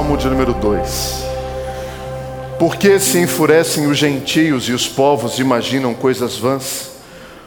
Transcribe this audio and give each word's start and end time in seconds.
Salmo 0.00 0.16
de 0.16 0.30
número 0.30 0.54
2. 0.54 1.24
Por 2.58 2.76
que 2.76 2.98
se 2.98 3.18
enfurecem 3.18 3.86
os 3.86 3.98
gentios 3.98 4.66
e 4.66 4.72
os 4.72 4.88
povos 4.88 5.38
imaginam 5.38 5.92
coisas 5.92 6.38
vãs? 6.38 6.92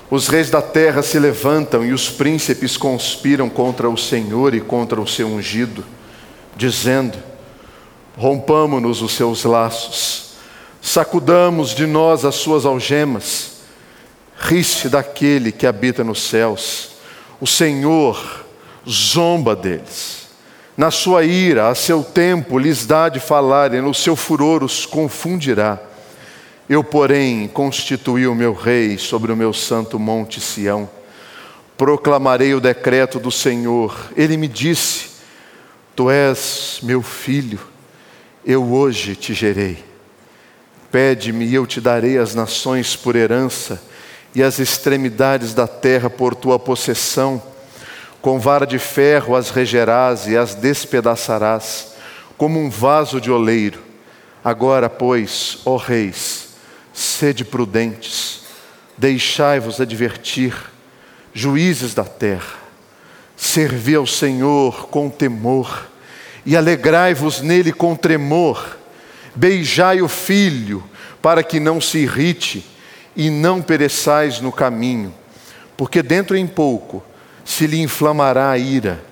Os 0.07 0.27
reis 0.27 0.51
da 0.51 0.61
terra 0.61 1.01
se 1.01 1.17
levantam 1.17 1.83
e 1.83 1.91
os 1.91 2.11
príncipes 2.11 2.77
conspiram 2.77 3.49
contra 3.49 3.89
o 3.89 3.97
Senhor 3.97 4.53
e 4.53 4.61
contra 4.61 5.01
o 5.01 5.07
seu 5.07 5.29
ungido, 5.29 5.83
dizendo: 6.55 7.17
Rompamo-nos 8.15 9.01
os 9.01 9.13
seus 9.13 9.43
laços, 9.45 10.33
sacudamos 10.79 11.73
de 11.73 11.87
nós 11.87 12.23
as 12.23 12.35
suas 12.35 12.67
algemas. 12.67 13.63
Ri-se 14.37 14.89
daquele 14.89 15.51
que 15.51 15.65
habita 15.65 16.03
nos 16.03 16.21
céus. 16.21 16.91
O 17.41 17.47
Senhor 17.47 18.45
zomba 18.87 19.55
deles. 19.55 20.22
Na 20.75 20.89
sua 20.89 21.23
ira, 21.23 21.69
a 21.69 21.75
seu 21.75 22.03
tempo, 22.03 22.57
lhes 22.57 22.85
dá 22.85 23.07
de 23.07 23.19
falar, 23.19 23.73
e 23.75 23.81
no 23.81 23.93
seu 23.93 24.15
furor 24.15 24.63
os 24.63 24.87
confundirá. 24.87 25.79
Eu, 26.67 26.83
porém, 26.83 27.47
constituí 27.47 28.25
o 28.25 28.33
meu 28.33 28.53
rei 28.53 28.97
sobre 28.97 29.31
o 29.31 29.35
meu 29.35 29.53
santo 29.53 29.99
monte 29.99 30.41
Sião. 30.41 30.89
Proclamarei 31.77 32.55
o 32.55 32.59
decreto 32.59 33.19
do 33.19 33.29
Senhor. 33.29 34.11
Ele 34.15 34.35
me 34.35 34.47
disse: 34.47 35.11
Tu 35.95 36.09
és 36.09 36.79
meu 36.81 37.03
filho, 37.03 37.59
eu 38.43 38.63
hoje 38.63 39.15
te 39.15 39.33
gerei. 39.33 39.83
Pede-me 40.91 41.45
e 41.45 41.53
eu 41.53 41.67
te 41.67 41.79
darei 41.79 42.17
as 42.17 42.33
nações 42.33 42.95
por 42.95 43.15
herança 43.15 43.81
e 44.33 44.41
as 44.41 44.57
extremidades 44.57 45.53
da 45.53 45.67
terra 45.67 46.09
por 46.09 46.33
tua 46.33 46.57
possessão 46.57 47.52
com 48.23 48.39
vara 48.39 48.65
de 48.65 48.79
ferro 48.79 49.35
as 49.35 49.49
regerás 49.49 50.27
e 50.27 50.37
as 50.37 50.55
despedaçarás, 50.55 51.89
como 52.37 52.57
um 52.57 52.69
vaso 52.69 53.19
de 53.19 53.29
oleiro. 53.29 53.83
Agora, 54.41 54.89
pois, 54.89 55.57
ó 55.65 55.75
reis, 55.75 56.53
sede 56.93 57.43
prudentes, 57.43 58.43
deixai-vos 58.97 59.81
advertir, 59.81 60.55
juízes 61.33 61.93
da 61.93 62.05
terra, 62.05 62.55
servi 63.35 63.93
ao 63.93 64.07
Senhor 64.07 64.87
com 64.87 65.09
temor 65.09 65.89
e 66.45 66.55
alegrai-vos 66.55 67.41
nele 67.41 67.73
com 67.73 67.93
tremor. 67.93 68.77
Beijai 69.35 70.01
o 70.01 70.07
filho, 70.07 70.81
para 71.21 71.43
que 71.43 71.59
não 71.59 71.81
se 71.81 71.97
irrite 71.97 72.65
e 73.17 73.29
não 73.29 73.61
pereçais 73.61 74.39
no 74.39 74.51
caminho, 74.51 75.13
porque 75.75 76.01
dentro 76.01 76.37
em 76.37 76.47
pouco 76.47 77.03
se 77.43 77.67
lhe 77.67 77.81
inflamará 77.81 78.51
a 78.51 78.57
ira. 78.57 79.03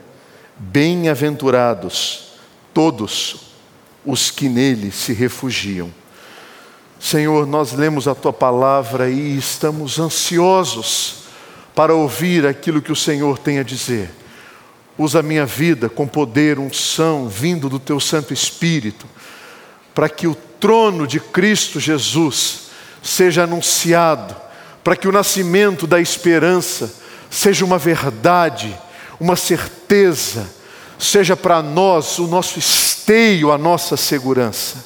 Bem-aventurados 0.57 2.33
todos 2.73 3.51
os 4.05 4.31
que 4.31 4.47
nele 4.47 4.91
se 4.91 5.13
refugiam. 5.13 5.91
Senhor, 6.99 7.47
nós 7.47 7.73
lemos 7.73 8.07
a 8.07 8.13
tua 8.13 8.31
palavra 8.31 9.09
e 9.09 9.37
estamos 9.37 9.97
ansiosos 9.99 11.23
para 11.73 11.95
ouvir 11.95 12.45
aquilo 12.45 12.81
que 12.81 12.91
o 12.91 12.95
Senhor 12.95 13.39
tem 13.39 13.57
a 13.57 13.63
dizer. 13.63 14.09
Usa 14.97 15.19
a 15.19 15.23
minha 15.23 15.45
vida 15.45 15.89
com 15.89 16.07
poder, 16.07 16.59
unção, 16.59 17.27
vindo 17.27 17.67
do 17.67 17.79
teu 17.79 17.99
Santo 17.99 18.33
Espírito, 18.33 19.07
para 19.95 20.07
que 20.07 20.27
o 20.27 20.35
trono 20.59 21.07
de 21.07 21.19
Cristo 21.19 21.79
Jesus 21.79 22.69
seja 23.01 23.45
anunciado, 23.45 24.35
para 24.83 24.95
que 24.95 25.07
o 25.07 25.11
nascimento 25.11 25.87
da 25.87 25.99
esperança 25.99 27.00
seja 27.31 27.63
uma 27.63 27.79
verdade, 27.79 28.77
uma 29.17 29.37
certeza, 29.37 30.47
seja 30.99 31.35
para 31.35 31.61
nós 31.63 32.19
o 32.19 32.27
nosso 32.27 32.59
esteio, 32.59 33.51
a 33.51 33.57
nossa 33.57 33.95
segurança. 33.95 34.85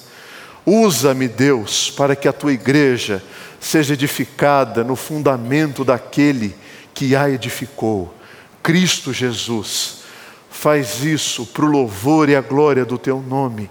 Usa-me, 0.63 1.27
Deus, 1.27 1.91
para 1.91 2.15
que 2.15 2.27
a 2.27 2.33
tua 2.33 2.53
igreja 2.53 3.21
seja 3.59 3.93
edificada 3.93 4.83
no 4.83 4.95
fundamento 4.95 5.83
daquele 5.83 6.55
que 6.93 7.15
a 7.15 7.29
edificou, 7.29 8.13
Cristo 8.61 9.11
Jesus. 9.11 10.05
Faz 10.49 11.03
isso 11.03 11.45
para 11.47 11.65
o 11.65 11.69
louvor 11.69 12.29
e 12.29 12.35
a 12.35 12.41
glória 12.41 12.85
do 12.85 12.97
teu 12.97 13.21
nome. 13.21 13.69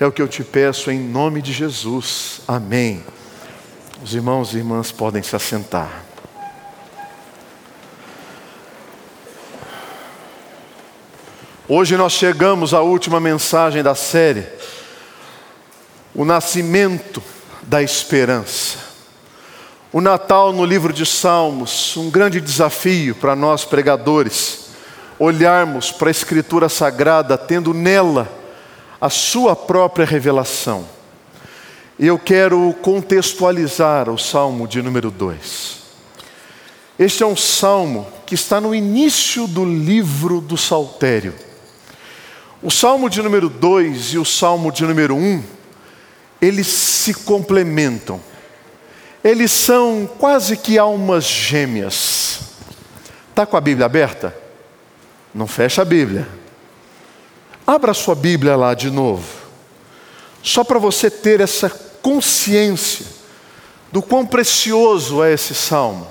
É 0.00 0.06
o 0.06 0.10
que 0.10 0.20
eu 0.20 0.26
te 0.26 0.42
peço 0.42 0.90
em 0.90 0.98
nome 0.98 1.40
de 1.40 1.52
Jesus. 1.52 2.40
Amém. 2.48 3.04
Os 4.02 4.14
irmãos 4.14 4.52
e 4.52 4.58
irmãs 4.58 4.90
podem 4.90 5.22
se 5.22 5.36
assentar. 5.36 6.03
Hoje 11.66 11.96
nós 11.96 12.12
chegamos 12.12 12.74
à 12.74 12.82
última 12.82 13.18
mensagem 13.18 13.82
da 13.82 13.94
série, 13.94 14.46
o 16.14 16.22
nascimento 16.22 17.22
da 17.62 17.82
esperança. 17.82 18.76
O 19.90 19.98
Natal 19.98 20.52
no 20.52 20.62
livro 20.62 20.92
de 20.92 21.06
Salmos, 21.06 21.96
um 21.96 22.10
grande 22.10 22.38
desafio 22.38 23.14
para 23.14 23.34
nós 23.34 23.64
pregadores, 23.64 24.66
olharmos 25.18 25.90
para 25.90 26.08
a 26.08 26.10
Escritura 26.10 26.68
Sagrada, 26.68 27.38
tendo 27.38 27.72
nela 27.72 28.30
a 29.00 29.08
sua 29.08 29.56
própria 29.56 30.04
revelação. 30.04 30.86
E 31.98 32.06
eu 32.06 32.18
quero 32.18 32.74
contextualizar 32.82 34.10
o 34.10 34.18
Salmo 34.18 34.68
de 34.68 34.82
número 34.82 35.10
2. 35.10 35.78
Este 36.98 37.22
é 37.22 37.26
um 37.26 37.36
salmo 37.36 38.06
que 38.26 38.34
está 38.34 38.60
no 38.60 38.74
início 38.74 39.46
do 39.46 39.64
livro 39.64 40.42
do 40.42 40.58
Saltério. 40.58 41.32
O 42.64 42.70
Salmo 42.70 43.10
de 43.10 43.20
número 43.20 43.50
2 43.50 44.14
e 44.14 44.18
o 44.18 44.24
Salmo 44.24 44.72
de 44.72 44.84
número 44.84 45.14
1, 45.14 45.18
um, 45.18 45.42
eles 46.40 46.66
se 46.66 47.12
complementam. 47.12 48.18
Eles 49.22 49.52
são 49.52 50.08
quase 50.18 50.56
que 50.56 50.78
almas 50.78 51.24
gêmeas. 51.24 52.40
Está 53.28 53.44
com 53.44 53.58
a 53.58 53.60
Bíblia 53.60 53.84
aberta? 53.84 54.34
Não 55.34 55.46
fecha 55.46 55.82
a 55.82 55.84
Bíblia. 55.84 56.26
Abra 57.66 57.90
a 57.90 57.94
sua 57.94 58.14
Bíblia 58.14 58.56
lá 58.56 58.72
de 58.72 58.90
novo. 58.90 59.28
Só 60.42 60.64
para 60.64 60.78
você 60.78 61.10
ter 61.10 61.42
essa 61.42 61.68
consciência 61.68 63.04
do 63.92 64.00
quão 64.00 64.24
precioso 64.24 65.22
é 65.22 65.34
esse 65.34 65.54
salmo. 65.54 66.08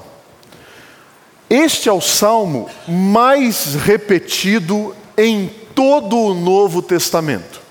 Este 1.50 1.90
é 1.90 1.92
o 1.92 2.00
salmo 2.00 2.70
mais 2.88 3.74
repetido 3.74 4.96
em 5.18 5.63
todo 5.76 6.18
o 6.18 6.34
Novo 6.34 6.82
Testamento. 6.82 7.62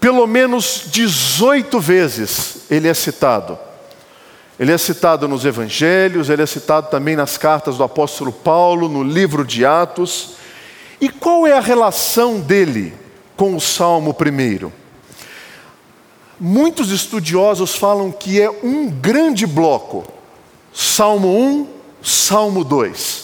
Pelo 0.00 0.26
menos 0.26 0.84
18 0.86 1.78
vezes 1.78 2.62
ele 2.70 2.88
é 2.88 2.94
citado. 2.94 3.58
Ele 4.58 4.72
é 4.72 4.78
citado 4.78 5.26
nos 5.26 5.44
evangelhos, 5.44 6.28
ele 6.28 6.42
é 6.42 6.46
citado 6.46 6.88
também 6.90 7.16
nas 7.16 7.36
cartas 7.36 7.76
do 7.76 7.84
apóstolo 7.84 8.32
Paulo, 8.32 8.88
no 8.88 9.02
livro 9.02 9.44
de 9.44 9.64
Atos. 9.64 10.34
E 11.00 11.08
qual 11.08 11.46
é 11.46 11.52
a 11.52 11.60
relação 11.60 12.40
dele 12.40 12.94
com 13.36 13.56
o 13.56 13.60
Salmo 13.60 14.12
primeiro? 14.12 14.72
Muitos 16.38 16.90
estudiosos 16.90 17.74
falam 17.76 18.10
que 18.10 18.40
é 18.40 18.50
um 18.50 18.90
grande 18.90 19.46
bloco. 19.46 20.04
Salmo 20.72 21.28
1, 21.28 21.68
Salmo 22.02 22.64
2. 22.64 23.21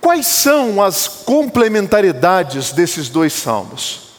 Quais 0.00 0.26
são 0.26 0.82
as 0.82 1.06
complementaridades 1.06 2.72
desses 2.72 3.08
dois 3.08 3.32
salmos? 3.32 4.10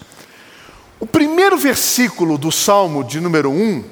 O 0.99 1.07
primeiro 1.07 1.57
versículo 1.57 2.37
do 2.37 2.51
salmo 2.51 3.03
de 3.03 3.19
número 3.19 3.49
1 3.49 3.83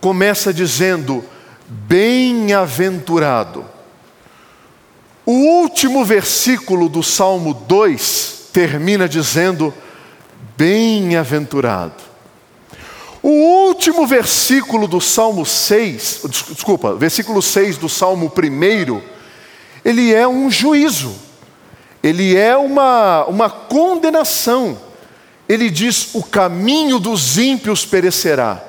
começa 0.00 0.52
dizendo: 0.52 1.24
Bem-aventurado. 1.68 3.64
O 5.24 5.32
último 5.32 6.04
versículo 6.04 6.88
do 6.88 7.02
salmo 7.02 7.54
2 7.54 8.48
termina 8.52 9.08
dizendo: 9.08 9.72
Bem-aventurado. 10.56 12.02
O 13.22 13.30
último 13.68 14.06
versículo 14.06 14.86
do 14.86 15.00
salmo 15.00 15.46
6, 15.46 16.20
desculpa, 16.50 16.94
versículo 16.94 17.40
6 17.40 17.78
do 17.78 17.88
salmo 17.88 18.30
1 18.36 19.13
ele 19.84 20.12
é 20.14 20.26
um 20.26 20.50
juízo, 20.50 21.14
ele 22.02 22.36
é 22.36 22.56
uma, 22.56 23.24
uma 23.26 23.50
condenação. 23.50 24.78
Ele 25.48 25.68
diz: 25.68 26.14
o 26.14 26.22
caminho 26.22 26.98
dos 26.98 27.36
ímpios 27.36 27.84
perecerá. 27.84 28.62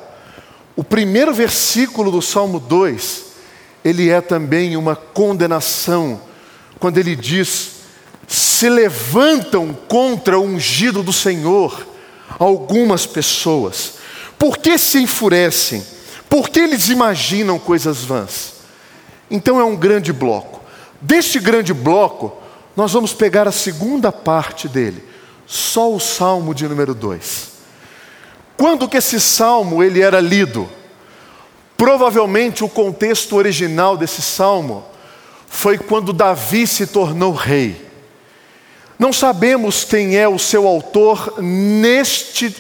O 0.76 0.84
primeiro 0.84 1.34
versículo 1.34 2.12
do 2.12 2.22
Salmo 2.22 2.60
2, 2.60 3.24
ele 3.84 4.10
é 4.10 4.20
também 4.20 4.76
uma 4.76 4.96
condenação, 4.96 6.20
quando 6.80 6.98
ele 6.98 7.16
diz: 7.16 7.72
se 8.28 8.68
levantam 8.68 9.78
contra 9.88 10.38
o 10.38 10.44
ungido 10.44 11.02
do 11.02 11.14
Senhor 11.14 11.88
algumas 12.40 13.06
pessoas. 13.06 13.94
Por 14.38 14.58
que 14.58 14.78
se 14.78 15.00
enfurecem? 15.00 15.86
Por 16.30 16.50
que 16.50 16.60
eles 16.60 16.90
imaginam 16.90 17.58
coisas 17.58 18.04
vãs? 18.04 18.56
Então 19.30 19.60
é 19.60 19.64
um 19.64 19.76
grande 19.76 20.12
bloco. 20.12 20.55
Deste 21.06 21.40
grande 21.40 21.72
bloco, 21.72 22.36
nós 22.76 22.94
vamos 22.94 23.14
pegar 23.14 23.48
a 23.48 23.52
segunda 23.52 24.12
parte 24.12 24.68
dele, 24.68 25.08
só 25.46 25.94
o 25.94 26.00
salmo 26.00 26.52
de 26.52 26.68
número 26.68 26.96
2. 26.96 27.52
Quando 28.58 28.90
que 28.90 28.98
esse 28.98 29.22
salmo 29.22 29.84
ele 29.84 30.02
era 30.02 30.20
lido? 30.20 30.68
Provavelmente 31.78 32.64
o 32.64 32.70
contexto 32.70 33.36
original 33.36 33.96
desse 33.96 34.24
salmo 34.24 34.84
foi 35.48 35.78
quando 35.78 36.12
Davi 36.12 36.66
se 36.66 36.88
tornou 36.88 37.34
rei. 37.34 37.86
Não 38.98 39.14
sabemos 39.14 39.84
quem 39.84 40.18
é 40.18 40.28
o 40.28 40.40
seu 40.40 40.66
autor 40.66 41.40
neste, 41.40 42.58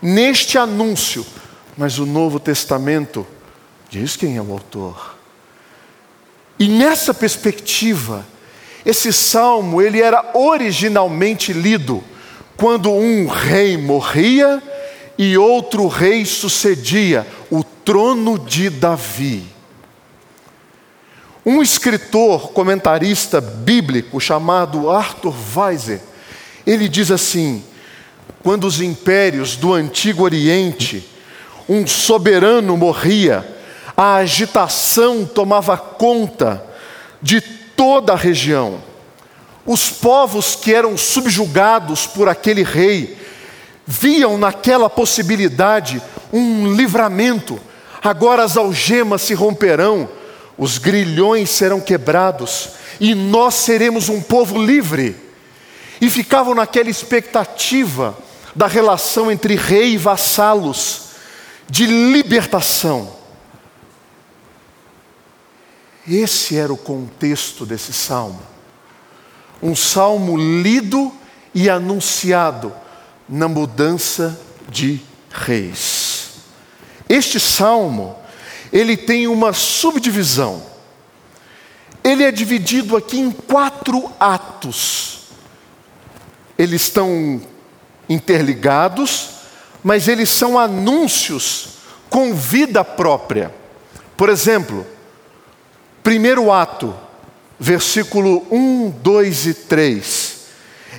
neste 0.00 0.56
anúncio, 0.56 1.26
mas 1.76 1.98
o 1.98 2.06
Novo 2.06 2.38
Testamento 2.38 3.26
diz 3.90 4.14
quem 4.14 4.36
é 4.36 4.40
o 4.40 4.52
autor. 4.52 5.17
E 6.58 6.66
nessa 6.66 7.14
perspectiva, 7.14 8.26
esse 8.84 9.12
salmo 9.12 9.80
ele 9.80 10.00
era 10.00 10.32
originalmente 10.34 11.52
lido 11.52 12.02
quando 12.56 12.92
um 12.92 13.26
rei 13.26 13.76
morria 13.76 14.62
e 15.16 15.36
outro 15.36 15.86
rei 15.86 16.24
sucedia 16.24 17.26
o 17.50 17.62
trono 17.62 18.38
de 18.38 18.70
Davi. 18.70 19.44
Um 21.44 21.62
escritor, 21.62 22.52
comentarista 22.52 23.40
bíblico 23.40 24.20
chamado 24.20 24.90
Arthur 24.90 25.34
Weiser, 25.56 26.00
ele 26.66 26.88
diz 26.88 27.10
assim: 27.10 27.64
quando 28.42 28.64
os 28.64 28.80
impérios 28.80 29.56
do 29.56 29.72
Antigo 29.72 30.24
Oriente, 30.24 31.08
um 31.68 31.86
soberano 31.86 32.76
morria, 32.76 33.46
a 34.00 34.14
agitação 34.18 35.26
tomava 35.26 35.76
conta 35.76 36.64
de 37.20 37.40
toda 37.40 38.12
a 38.12 38.16
região. 38.16 38.80
Os 39.66 39.90
povos 39.90 40.54
que 40.54 40.72
eram 40.72 40.96
subjugados 40.96 42.06
por 42.06 42.28
aquele 42.28 42.62
rei 42.62 43.18
viam 43.84 44.38
naquela 44.38 44.88
possibilidade 44.88 46.00
um 46.32 46.76
livramento. 46.76 47.58
Agora 48.00 48.44
as 48.44 48.56
algemas 48.56 49.22
se 49.22 49.34
romperão, 49.34 50.08
os 50.56 50.78
grilhões 50.78 51.50
serão 51.50 51.80
quebrados 51.80 52.68
e 53.00 53.16
nós 53.16 53.54
seremos 53.54 54.08
um 54.08 54.22
povo 54.22 54.64
livre. 54.64 55.16
E 56.00 56.08
ficavam 56.08 56.54
naquela 56.54 56.88
expectativa 56.88 58.16
da 58.54 58.68
relação 58.68 59.28
entre 59.28 59.56
rei 59.56 59.94
e 59.94 59.98
vassalos, 59.98 61.08
de 61.68 61.84
libertação. 61.84 63.17
Esse 66.08 66.56
era 66.56 66.72
o 66.72 66.76
contexto 66.76 67.66
desse 67.66 67.92
salmo. 67.92 68.40
Um 69.62 69.76
salmo 69.76 70.36
lido 70.36 71.12
e 71.54 71.68
anunciado 71.68 72.72
na 73.28 73.46
mudança 73.46 74.40
de 74.68 75.00
reis. 75.30 76.30
Este 77.08 77.38
salmo, 77.38 78.16
ele 78.72 78.96
tem 78.96 79.28
uma 79.28 79.52
subdivisão. 79.52 80.62
Ele 82.02 82.24
é 82.24 82.30
dividido 82.30 82.96
aqui 82.96 83.18
em 83.18 83.30
quatro 83.30 84.10
atos. 84.18 85.24
Eles 86.56 86.82
estão 86.82 87.40
interligados, 88.08 89.30
mas 89.82 90.08
eles 90.08 90.30
são 90.30 90.58
anúncios 90.58 91.78
com 92.08 92.34
vida 92.34 92.82
própria. 92.82 93.54
Por 94.16 94.28
exemplo, 94.28 94.86
primeiro 96.02 96.52
ato, 96.52 96.94
versículo 97.58 98.46
1, 98.50 98.90
2 99.02 99.46
e 99.46 99.54
3 99.54 100.38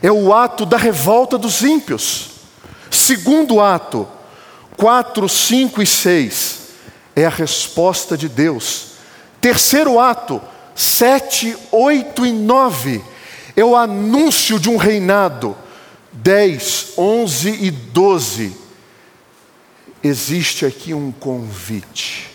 é 0.01 0.11
o 0.11 0.33
ato 0.33 0.65
da 0.65 0.77
revolta 0.77 1.37
dos 1.37 1.61
ímpios. 1.61 2.29
Segundo 2.89 3.61
ato, 3.61 4.07
4, 4.77 5.27
5 5.27 5.81
e 5.81 5.85
6, 5.85 6.59
é 7.15 7.25
a 7.25 7.29
resposta 7.29 8.17
de 8.17 8.29
Deus. 8.29 8.93
Terceiro 9.41 9.99
ato, 9.99 10.41
7, 10.75 11.55
8 11.71 12.25
e 12.25 12.31
9, 12.31 13.03
é 13.55 13.63
o 13.63 13.75
anúncio 13.75 14.59
de 14.59 14.69
um 14.69 14.77
reinado. 14.77 15.55
10, 16.11 16.93
11 16.97 17.49
e 17.49 17.71
12, 17.71 18.55
existe 20.03 20.65
aqui 20.65 20.93
um 20.93 21.11
convite. 21.11 22.28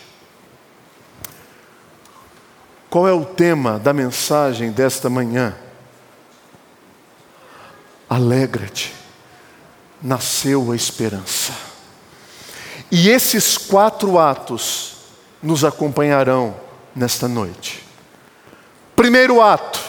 Qual 2.95 3.09
é 3.09 3.11
o 3.11 3.25
tema 3.25 3.77
da 3.77 3.91
mensagem 3.91 4.71
desta 4.71 5.09
manhã? 5.09 5.53
Alegra-te, 8.09 8.93
nasceu 10.01 10.71
a 10.71 10.75
esperança. 10.77 11.51
E 12.89 13.09
esses 13.09 13.57
quatro 13.57 14.17
atos 14.17 14.95
nos 15.43 15.65
acompanharão 15.65 16.55
nesta 16.95 17.27
noite. 17.27 17.83
Primeiro 18.95 19.41
ato, 19.41 19.81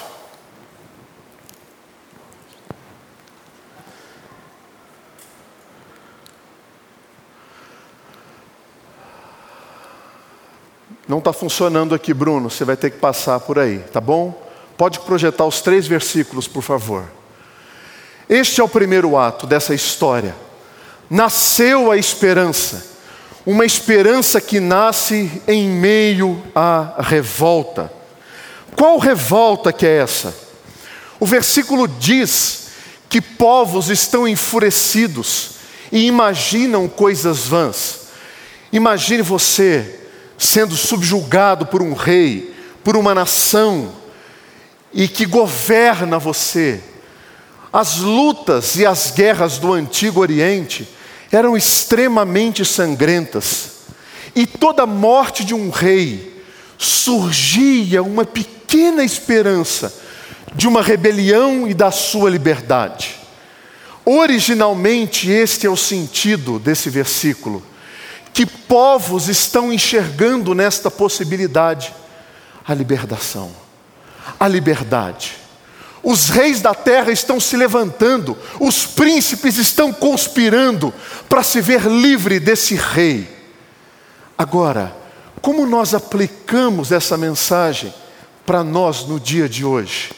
Não 11.08 11.18
está 11.18 11.32
funcionando 11.32 11.94
aqui, 11.94 12.12
Bruno. 12.12 12.50
Você 12.50 12.64
vai 12.64 12.76
ter 12.76 12.90
que 12.90 12.98
passar 12.98 13.38
por 13.40 13.58
aí, 13.58 13.78
tá 13.92 14.00
bom? 14.00 14.34
Pode 14.76 15.00
projetar 15.00 15.44
os 15.44 15.60
três 15.60 15.86
versículos, 15.86 16.48
por 16.48 16.62
favor. 16.62 17.04
Este 18.28 18.60
é 18.60 18.64
o 18.64 18.68
primeiro 18.68 19.16
ato 19.16 19.46
dessa 19.46 19.72
história. 19.72 20.34
Nasceu 21.08 21.92
a 21.92 21.96
esperança, 21.96 22.84
uma 23.46 23.64
esperança 23.64 24.40
que 24.40 24.58
nasce 24.58 25.40
em 25.46 25.68
meio 25.68 26.42
à 26.52 26.96
revolta. 26.98 27.92
Qual 28.76 28.98
revolta 28.98 29.72
que 29.72 29.86
é 29.86 29.98
essa? 29.98 30.34
O 31.20 31.24
versículo 31.24 31.86
diz 31.86 32.66
que 33.08 33.20
povos 33.20 33.88
estão 33.88 34.26
enfurecidos 34.26 35.52
e 35.92 36.06
imaginam 36.06 36.88
coisas 36.88 37.46
vãs. 37.46 38.00
Imagine 38.72 39.22
você 39.22 39.95
sendo 40.38 40.76
subjugado 40.76 41.66
por 41.66 41.82
um 41.82 41.94
rei, 41.94 42.54
por 42.84 42.96
uma 42.96 43.14
nação, 43.14 43.92
e 44.92 45.08
que 45.08 45.26
governa 45.26 46.18
você. 46.18 46.80
As 47.72 47.98
lutas 47.98 48.76
e 48.76 48.86
as 48.86 49.10
guerras 49.10 49.58
do 49.58 49.72
Antigo 49.72 50.20
Oriente 50.20 50.88
eram 51.30 51.56
extremamente 51.56 52.64
sangrentas, 52.64 53.72
e 54.34 54.46
toda 54.46 54.86
morte 54.86 55.44
de 55.44 55.54
um 55.54 55.70
rei 55.70 56.42
surgia 56.78 58.02
uma 58.02 58.24
pequena 58.24 59.02
esperança 59.02 59.92
de 60.54 60.68
uma 60.68 60.82
rebelião 60.82 61.68
e 61.68 61.74
da 61.74 61.90
sua 61.90 62.30
liberdade. 62.30 63.16
Originalmente, 64.04 65.30
este 65.30 65.66
é 65.66 65.70
o 65.70 65.76
sentido 65.76 66.58
desse 66.58 66.88
versículo 66.88 67.62
que 68.36 68.44
povos 68.44 69.28
estão 69.28 69.72
enxergando 69.72 70.54
nesta 70.54 70.90
possibilidade? 70.90 71.94
A 72.68 72.74
libertação, 72.74 73.50
a 74.38 74.46
liberdade. 74.46 75.38
Os 76.02 76.28
reis 76.28 76.60
da 76.60 76.74
terra 76.74 77.10
estão 77.10 77.40
se 77.40 77.56
levantando, 77.56 78.36
os 78.60 78.84
príncipes 78.84 79.56
estão 79.56 79.90
conspirando 79.90 80.92
para 81.30 81.42
se 81.42 81.62
ver 81.62 81.86
livre 81.86 82.38
desse 82.38 82.74
rei. 82.74 83.26
Agora, 84.36 84.94
como 85.40 85.64
nós 85.64 85.94
aplicamos 85.94 86.92
essa 86.92 87.16
mensagem 87.16 87.94
para 88.44 88.62
nós 88.62 89.06
no 89.06 89.18
dia 89.18 89.48
de 89.48 89.64
hoje? 89.64 90.12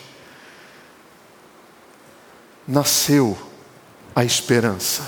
Nasceu 2.67 3.39
a 4.13 4.25
esperança, 4.25 5.05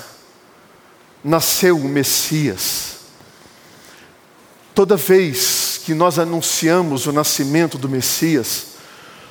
nasceu 1.24 1.76
o 1.76 1.88
Messias 1.88 2.89
Toda 4.74 4.96
vez 4.96 5.80
que 5.84 5.94
nós 5.94 6.18
anunciamos 6.18 7.06
o 7.06 7.12
nascimento 7.12 7.76
do 7.76 7.88
Messias, 7.88 8.66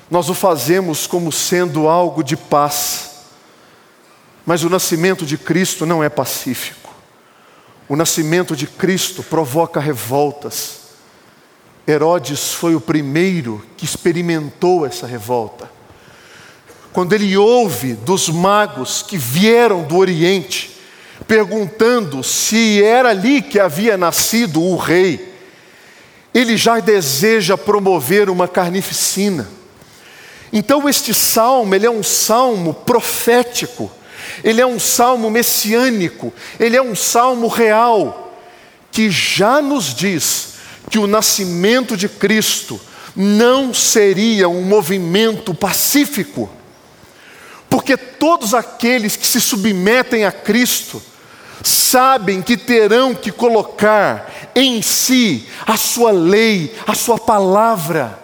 nós 0.09 0.29
o 0.29 0.33
fazemos 0.33 1.05
como 1.07 1.31
sendo 1.31 1.87
algo 1.87 2.23
de 2.23 2.35
paz. 2.35 3.11
Mas 4.45 4.63
o 4.63 4.69
nascimento 4.69 5.25
de 5.25 5.37
Cristo 5.37 5.85
não 5.85 6.03
é 6.03 6.09
pacífico. 6.09 6.93
O 7.87 7.95
nascimento 7.95 8.55
de 8.55 8.67
Cristo 8.67 9.23
provoca 9.23 9.79
revoltas. 9.79 10.79
Herodes 11.87 12.53
foi 12.53 12.75
o 12.75 12.81
primeiro 12.81 13.65
que 13.77 13.85
experimentou 13.85 14.85
essa 14.85 15.07
revolta. 15.07 15.69
Quando 16.91 17.13
ele 17.13 17.35
ouve 17.37 17.93
dos 17.93 18.29
magos 18.29 19.01
que 19.01 19.17
vieram 19.17 19.83
do 19.83 19.97
Oriente, 19.97 20.75
perguntando 21.27 22.23
se 22.23 22.83
era 22.83 23.09
ali 23.09 23.41
que 23.41 23.59
havia 23.59 23.97
nascido 23.97 24.61
o 24.61 24.75
rei, 24.75 25.28
ele 26.39 26.57
já 26.57 26.79
deseja 26.79 27.57
promover 27.57 28.29
uma 28.29 28.47
carnificina. 28.47 29.47
Então 30.51 30.87
este 30.87 31.13
salmo, 31.13 31.75
ele 31.75 31.85
é 31.85 31.91
um 31.91 32.03
salmo 32.03 32.73
profético, 32.73 33.91
ele 34.43 34.61
é 34.61 34.65
um 34.65 34.79
salmo 34.79 35.29
messiânico, 35.29 36.33
ele 36.59 36.75
é 36.75 36.81
um 36.81 36.95
salmo 36.95 37.47
real, 37.47 38.33
que 38.91 39.09
já 39.09 39.61
nos 39.61 39.93
diz 39.93 40.53
que 40.89 40.97
o 40.97 41.07
nascimento 41.07 41.95
de 41.95 42.09
Cristo 42.09 42.79
não 43.15 43.73
seria 43.73 44.49
um 44.49 44.63
movimento 44.63 45.53
pacífico, 45.53 46.49
porque 47.69 47.95
todos 47.95 48.53
aqueles 48.53 49.15
que 49.15 49.27
se 49.27 49.39
submetem 49.39 50.25
a 50.25 50.31
Cristo 50.31 51.01
sabem 51.63 52.41
que 52.41 52.55
terão 52.55 53.13
que 53.13 53.31
colocar 53.31 54.51
em 54.55 54.81
si 54.81 55.47
a 55.65 55.77
sua 55.77 56.11
lei, 56.11 56.75
a 56.87 56.93
sua 56.93 57.17
palavra, 57.17 58.19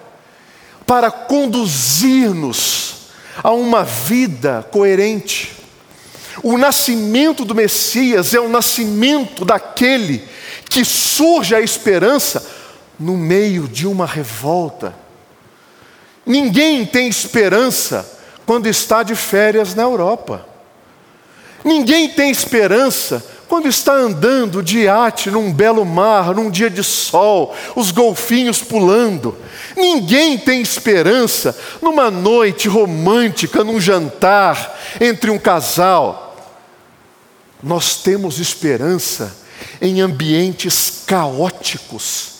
para 0.85 1.09
conduzir-nos 1.11 2.95
a 3.43 3.51
uma 3.51 3.83
vida 3.83 4.65
coerente. 4.71 5.53
O 6.43 6.57
nascimento 6.57 7.43
do 7.43 7.55
Messias 7.55 8.33
é 8.33 8.39
o 8.39 8.49
nascimento 8.49 9.45
daquele 9.45 10.23
que 10.69 10.83
surge 10.83 11.55
a 11.55 11.61
esperança 11.61 12.45
no 12.99 13.17
meio 13.17 13.67
de 13.67 13.87
uma 13.87 14.05
revolta. 14.05 14.95
Ninguém 16.25 16.85
tem 16.85 17.07
esperança 17.07 18.19
quando 18.45 18.67
está 18.67 19.03
de 19.03 19.15
férias 19.15 19.73
na 19.75 19.83
Europa. 19.83 20.54
Ninguém 21.65 22.07
tem 22.07 22.29
esperança 22.29 23.25
quando 23.47 23.67
está 23.67 23.91
andando 23.91 24.61
de 24.61 24.81
iate 24.81 25.31
num 25.31 25.51
belo 25.51 25.83
mar, 25.83 26.35
num 26.35 26.51
dia 26.51 26.69
de 26.69 26.83
sol, 26.83 27.55
os 27.75 27.89
golfinhos 27.89 28.59
pulando. 28.59 29.35
Ninguém 29.75 30.37
tem 30.37 30.61
esperança 30.61 31.57
numa 31.81 32.11
noite 32.11 32.67
romântica, 32.67 33.63
num 33.63 33.81
jantar 33.81 34.79
entre 35.01 35.31
um 35.31 35.39
casal. 35.39 36.37
Nós 37.63 37.97
temos 37.97 38.39
esperança 38.39 39.35
em 39.81 40.01
ambientes 40.01 41.01
caóticos, 41.07 42.33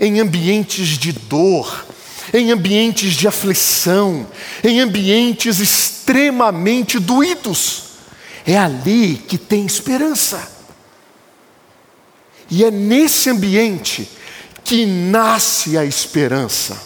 em 0.00 0.18
ambientes 0.18 0.88
de 0.98 1.12
dor, 1.12 1.86
em 2.34 2.50
ambientes 2.50 3.12
de 3.14 3.28
aflição, 3.28 4.26
em 4.64 4.80
ambientes 4.80 5.60
extremamente 5.60 6.98
doídos. 6.98 7.91
É 8.46 8.58
ali 8.58 9.16
que 9.16 9.38
tem 9.38 9.64
esperança. 9.64 10.50
E 12.50 12.64
é 12.64 12.70
nesse 12.70 13.30
ambiente 13.30 14.08
que 14.64 14.84
nasce 14.84 15.78
a 15.78 15.84
esperança. 15.84 16.76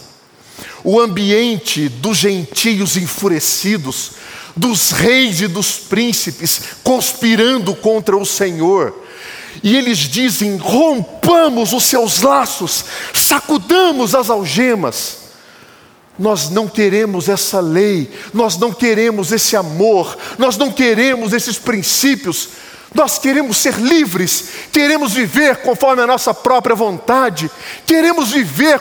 O 0.85 1.01
ambiente 1.01 1.89
dos 1.89 2.19
gentios 2.19 2.97
enfurecidos, 2.97 4.13
dos 4.57 4.93
reis 4.93 5.41
e 5.41 5.49
dos 5.49 5.73
príncipes 5.79 6.61
conspirando 6.83 7.75
contra 7.75 8.17
o 8.17 8.25
Senhor. 8.25 8.95
E 9.63 9.77
eles 9.77 9.99
dizem: 9.99 10.57
rompamos 10.57 11.73
os 11.73 11.85
seus 11.85 12.21
laços, 12.21 12.85
sacudamos 13.13 14.15
as 14.15 14.31
algemas. 14.31 15.26
Nós 16.19 16.49
não 16.49 16.67
queremos 16.67 17.29
essa 17.29 17.61
lei, 17.61 18.11
nós 18.33 18.57
não 18.57 18.73
queremos 18.73 19.33
esse 19.33 19.55
amor, 19.55 20.17
nós 20.39 20.57
não 20.57 20.73
queremos 20.73 21.35
esses 21.35 21.59
princípios, 21.59 22.49
nós 22.95 23.19
queremos 23.19 23.59
ser 23.59 23.75
livres, 23.75 24.49
queremos 24.73 25.13
viver 25.13 25.57
conforme 25.57 26.03
a 26.03 26.07
nossa 26.07 26.33
própria 26.33 26.75
vontade, 26.75 27.51
queremos 27.87 28.31
viver 28.31 28.81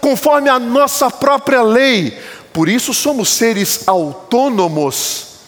conforme 0.00 0.48
a 0.48 0.58
nossa 0.60 1.10
própria 1.10 1.62
lei. 1.62 2.16
Por 2.52 2.68
isso 2.68 2.94
somos 2.94 3.30
seres 3.30 3.82
autônomos, 3.88 5.38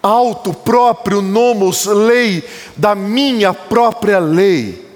auto 0.00 0.54
próprio, 0.54 1.20
nomos, 1.20 1.86
lei, 1.86 2.48
da 2.76 2.94
minha 2.94 3.52
própria 3.52 4.20
lei. 4.20 4.88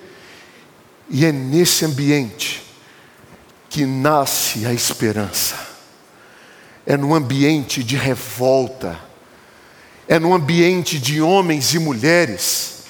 E 1.11 1.25
é 1.25 1.33
nesse 1.33 1.85
ambiente 1.85 2.65
que 3.76 3.85
nasce 3.85 4.64
a 4.64 4.73
esperança. 4.73 5.54
É 6.87 6.97
no 6.97 7.14
ambiente 7.14 7.85
de 7.85 7.95
revolta, 7.95 8.99
é 10.09 10.18
no 10.18 10.33
ambiente 10.33 10.99
de 10.99 11.21
homens 11.21 11.75
e 11.75 11.78
mulheres 11.78 12.85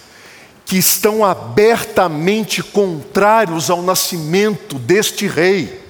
que 0.64 0.76
estão 0.78 1.24
abertamente 1.24 2.62
contrários 2.62 3.68
ao 3.68 3.82
nascimento 3.82 4.78
deste 4.78 5.26
rei. 5.26 5.82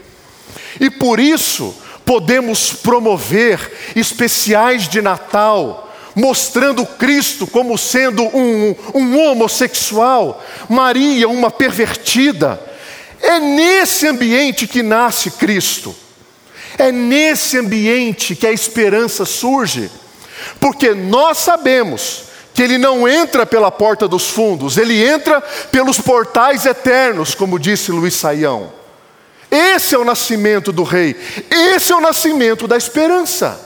E 0.80 0.88
por 0.88 1.20
isso 1.20 1.76
podemos 2.02 2.72
promover 2.72 3.92
especiais 3.94 4.88
de 4.88 5.02
Natal, 5.02 5.94
mostrando 6.14 6.86
Cristo 6.86 7.46
como 7.46 7.76
sendo 7.76 8.22
um, 8.22 8.74
um 8.94 9.18
homossexual, 9.18 10.42
Maria 10.70 11.28
uma 11.28 11.50
pervertida, 11.50 12.58
é 13.20 13.38
nesse 13.38 14.06
ambiente 14.06 14.66
que 14.66 14.82
nasce 14.82 15.30
Cristo. 15.30 15.94
É 16.78 16.92
nesse 16.92 17.58
ambiente 17.58 18.36
que 18.36 18.46
a 18.46 18.52
esperança 18.52 19.24
surge. 19.24 19.90
Porque 20.60 20.94
nós 20.94 21.38
sabemos 21.38 22.24
que 22.52 22.62
ele 22.62 22.78
não 22.78 23.06
entra 23.06 23.44
pela 23.44 23.70
porta 23.70 24.08
dos 24.08 24.28
fundos, 24.28 24.78
ele 24.78 25.06
entra 25.06 25.40
pelos 25.70 26.00
portais 26.00 26.64
eternos, 26.64 27.34
como 27.34 27.58
disse 27.58 27.92
Luiz 27.92 28.14
Saião. 28.14 28.72
Esse 29.50 29.94
é 29.94 29.98
o 29.98 30.04
nascimento 30.04 30.72
do 30.72 30.82
rei, 30.82 31.14
esse 31.50 31.92
é 31.92 31.96
o 31.96 32.00
nascimento 32.00 32.66
da 32.66 32.76
esperança. 32.76 33.60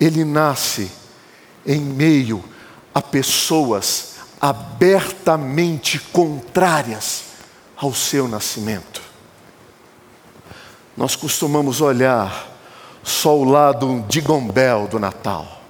Ele 0.00 0.24
nasce 0.24 0.90
em 1.66 1.80
meio 1.80 2.42
a 2.94 3.02
pessoas 3.02 4.14
abertamente 4.40 5.98
contrárias 6.12 7.27
ao 7.80 7.94
seu 7.94 8.26
nascimento. 8.26 9.00
Nós 10.96 11.14
costumamos 11.14 11.80
olhar 11.80 12.48
só 13.04 13.38
o 13.38 13.44
lado 13.44 14.04
de 14.08 14.20
Gombel 14.20 14.88
do 14.88 14.98
Natal, 14.98 15.62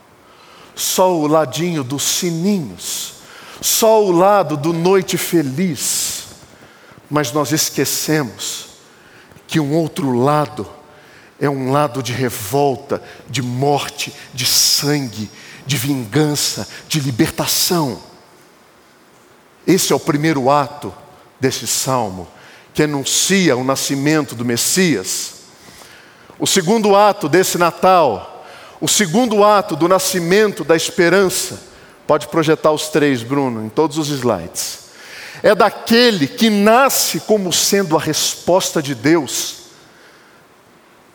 só 0.74 1.14
o 1.14 1.26
ladinho 1.26 1.84
dos 1.84 2.02
sininhos, 2.02 3.14
só 3.60 4.02
o 4.02 4.10
lado 4.10 4.56
do 4.56 4.72
noite 4.72 5.18
feliz, 5.18 6.28
mas 7.10 7.30
nós 7.30 7.52
esquecemos 7.52 8.68
que 9.46 9.60
um 9.60 9.74
outro 9.74 10.12
lado 10.18 10.66
é 11.38 11.48
um 11.48 11.70
lado 11.70 12.02
de 12.02 12.12
revolta, 12.12 13.02
de 13.28 13.42
morte, 13.42 14.14
de 14.32 14.46
sangue, 14.46 15.30
de 15.66 15.76
vingança, 15.76 16.66
de 16.88 17.00
libertação. 17.00 18.00
Esse 19.66 19.92
é 19.92 19.96
o 19.96 20.00
primeiro 20.00 20.50
ato 20.50 20.92
desse 21.40 21.66
salmo, 21.66 22.28
que 22.74 22.82
anuncia 22.82 23.56
o 23.56 23.64
nascimento 23.64 24.34
do 24.34 24.44
Messias. 24.44 25.34
O 26.38 26.46
segundo 26.46 26.94
ato 26.94 27.28
desse 27.28 27.58
Natal, 27.58 28.46
o 28.80 28.88
segundo 28.88 29.44
ato 29.44 29.74
do 29.74 29.88
nascimento 29.88 30.62
da 30.62 30.76
esperança, 30.76 31.60
pode 32.06 32.28
projetar 32.28 32.70
os 32.72 32.88
três, 32.88 33.22
Bruno, 33.22 33.64
em 33.64 33.68
todos 33.68 33.98
os 33.98 34.08
slides. 34.08 34.88
É 35.42 35.54
daquele 35.54 36.26
que 36.26 36.50
nasce 36.50 37.20
como 37.20 37.52
sendo 37.52 37.96
a 37.96 38.00
resposta 38.00 38.82
de 38.82 38.94
Deus 38.94 39.56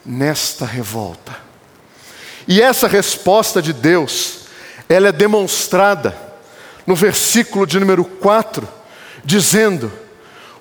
nesta 0.06 0.66
revolta. 0.66 1.36
E 2.48 2.62
essa 2.62 2.88
resposta 2.88 3.62
de 3.62 3.72
Deus, 3.72 4.40
ela 4.90 5.10
é 5.10 5.12
demonstrada 5.12 6.16
no 6.86 6.96
versículo 6.96 7.66
de 7.66 7.80
número 7.80 8.04
4, 8.04 8.68
dizendo: 9.24 9.92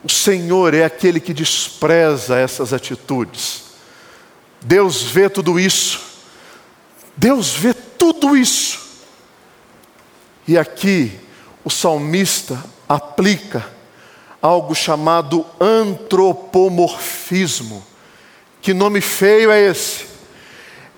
o 0.04 0.08
Senhor 0.08 0.74
é 0.74 0.84
aquele 0.84 1.20
que 1.20 1.32
despreza 1.32 2.36
essas 2.36 2.72
atitudes. 2.72 3.62
Deus 4.60 5.02
vê 5.02 5.28
tudo 5.28 5.60
isso. 5.60 6.00
Deus 7.16 7.52
vê 7.52 7.72
tudo 7.72 8.36
isso. 8.36 8.80
E 10.46 10.58
aqui 10.58 11.18
o 11.64 11.70
salmista 11.70 12.62
aplica 12.88 13.64
algo 14.40 14.74
chamado 14.74 15.46
antropomorfismo. 15.60 17.86
Que 18.60 18.74
nome 18.74 19.00
feio 19.00 19.52
é 19.52 19.60
esse? 19.60 20.06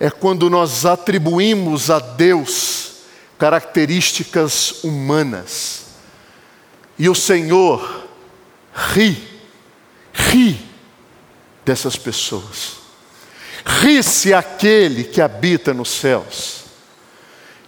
É 0.00 0.10
quando 0.10 0.48
nós 0.48 0.86
atribuímos 0.86 1.90
a 1.90 1.98
Deus 1.98 2.94
características 3.38 4.82
humanas. 4.82 5.84
E 6.98 7.06
o 7.08 7.14
Senhor 7.14 8.03
ri, 8.74 9.40
ri 10.12 10.60
dessas 11.64 11.96
pessoas. 11.96 12.84
Ri-se 13.64 14.34
aquele 14.34 15.04
que 15.04 15.20
habita 15.20 15.72
nos 15.72 15.90
céus. 15.90 16.64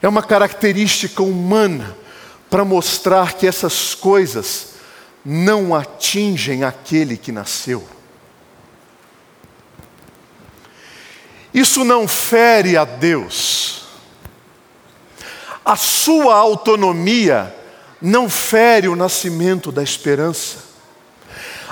É 0.03 0.09
uma 0.09 0.23
característica 0.23 1.23
humana 1.23 1.97
para 2.51 2.65
mostrar 2.65 3.35
que 3.35 3.47
essas 3.47 3.95
coisas 3.95 4.75
não 5.25 5.75
atingem 5.75 6.65
aquele 6.65 7.17
que 7.17 7.33
nasceu. 7.33 7.87
Isso 11.53 11.85
não 11.85 12.07
fere 12.07 12.77
a 12.77 12.85
Deus. 12.85 13.87
A 15.65 15.75
sua 15.75 16.37
autonomia 16.37 17.53
não 18.01 18.29
fere 18.29 18.89
o 18.89 18.95
nascimento 18.95 19.73
da 19.73 19.83
esperança. 19.83 20.59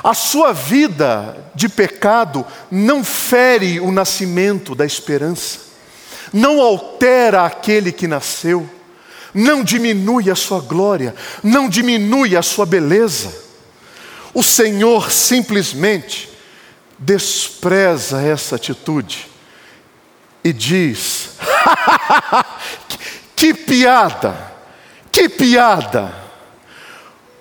A 0.05 0.13
sua 0.13 0.53
vida 0.53 1.35
de 1.55 1.67
pecado 1.67 2.47
não 2.71 3.03
fere 3.03 3.81
o 3.81 3.91
nascimento 3.91 4.75
da 4.75 4.85
esperança, 4.85 5.61
não 6.31 6.61
altera 6.61 7.47
aquele 7.47 7.91
que 7.91 8.07
nasceu, 8.07 8.69
não 9.33 9.65
diminui 9.65 10.31
a 10.31 10.35
sua 10.35 10.61
glória, 10.61 11.15
não 11.43 11.71
diminui 11.71 12.37
a 12.37 12.43
sua 12.43 12.67
beleza. 12.67 13.35
O 14.35 14.43
Senhor 14.43 15.11
simplesmente 15.11 16.29
despreza 16.99 18.21
essa 18.21 18.57
atitude 18.57 19.27
e 20.45 20.53
diz: 20.53 21.31
que 23.35 23.55
piada, 23.55 24.53
que 25.11 25.31
piada. 25.31 26.15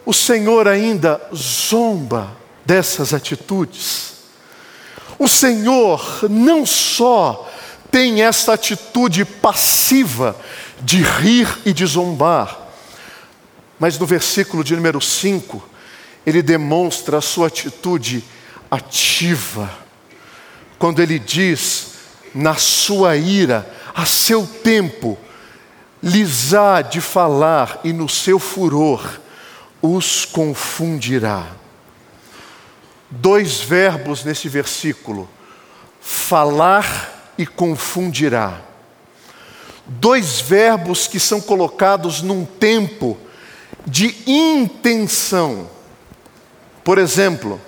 O 0.06 0.14
Senhor 0.14 0.66
ainda 0.66 1.22
zomba 1.34 2.43
dessas 2.66 3.14
atitudes. 3.14 4.14
O 5.20 5.28
Senhor 5.28 6.30
não 6.30 6.66
só 6.66 7.50
tem 7.92 8.24
essa 8.24 8.54
atitude 8.54 9.24
passiva 9.24 10.36
de 10.82 11.02
rir 11.02 11.48
e 11.66 11.72
de 11.72 11.86
zombar, 11.86 12.60
mas 13.80 13.98
no 14.00 14.06
versículo 14.06 14.64
de 14.64 14.76
número 14.76 15.00
5, 15.00 15.70
ele 16.26 16.42
demonstra 16.42 17.18
a 17.18 17.22
sua 17.22 17.48
atitude 17.48 18.24
ativa, 18.72 19.70
quando 20.80 21.02
ele 21.02 21.20
diz: 21.20 21.94
na 22.34 22.56
sua 22.56 23.16
ira, 23.16 23.72
a 23.94 24.06
seu 24.06 24.48
tempo, 24.48 25.18
lhes 26.02 26.54
há 26.54 26.82
de 26.82 27.00
falar, 27.00 27.80
e 27.84 27.94
no 27.94 28.10
seu 28.10 28.40
furor 28.40 29.22
os 29.82 30.26
confundirá 30.26 31.63
dois 33.20 33.62
verbos 33.62 34.24
nesse 34.24 34.50
versículo: 34.50 35.30
falar 36.02 37.34
e 37.38 37.46
confundirá. 37.46 38.62
Dois 39.86 40.40
verbos 40.40 41.08
que 41.08 41.20
são 41.20 41.42
colocados 41.42 42.22
num 42.22 42.46
tempo 42.46 43.18
de 43.86 44.16
intenção. 44.26 45.70
Por 46.84 46.98
exemplo, 46.98 47.60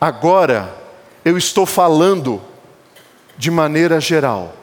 agora 0.00 0.74
eu 1.24 1.36
estou 1.38 1.64
falando 1.64 2.42
de 3.38 3.50
maneira 3.50 4.00
geral, 4.00 4.54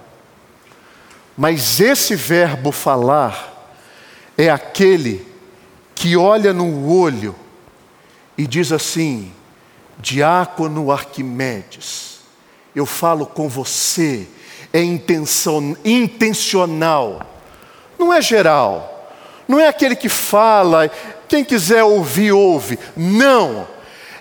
mas 1.35 1.81
esse 1.81 2.15
verbo 2.15 2.71
falar 2.71 3.73
é 4.37 4.49
aquele 4.49 5.27
que 5.95 6.15
olha 6.15 6.53
no 6.53 6.87
olho 6.91 7.35
e 8.37 8.45
diz 8.45 8.71
assim: 8.71 9.33
Diácono 9.99 10.91
Arquimedes, 10.91 12.19
eu 12.75 12.85
falo 12.85 13.25
com 13.25 13.49
você, 13.49 14.27
é 14.71 14.81
intencional, 15.85 17.21
não 17.97 18.13
é 18.13 18.21
geral, 18.21 19.11
não 19.47 19.59
é 19.59 19.67
aquele 19.67 19.95
que 19.95 20.09
fala, 20.09 20.91
quem 21.27 21.43
quiser 21.43 21.83
ouvir, 21.83 22.31
ouve. 22.31 22.77
Não, 22.95 23.67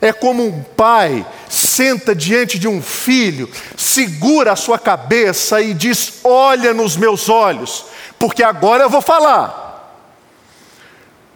é 0.00 0.12
como 0.12 0.46
um 0.46 0.62
pai 0.62 1.26
senta 1.48 2.14
diante 2.14 2.58
de 2.58 2.68
um 2.68 2.80
filho, 2.82 3.50
segura 3.76 4.52
a 4.52 4.56
sua 4.56 4.78
cabeça 4.78 5.60
e 5.60 5.74
diz: 5.74 6.20
Olha 6.24 6.72
nos 6.72 6.96
meus 6.96 7.28
olhos, 7.28 7.86
porque 8.18 8.42
agora 8.42 8.84
eu 8.84 8.90
vou 8.90 9.02
falar. 9.02 9.64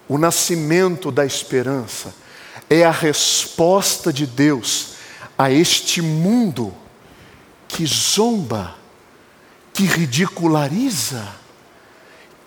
O 0.09 0.19
nascimento 0.19 1.13
da 1.13 1.25
esperança 1.25 2.20
é 2.71 2.85
a 2.85 2.93
resposta 2.93 4.13
de 4.13 4.25
Deus 4.25 4.91
a 5.37 5.51
este 5.51 6.01
mundo 6.01 6.73
que 7.67 7.85
zomba, 7.85 8.77
que 9.75 9.83
ridiculariza, 9.83 11.27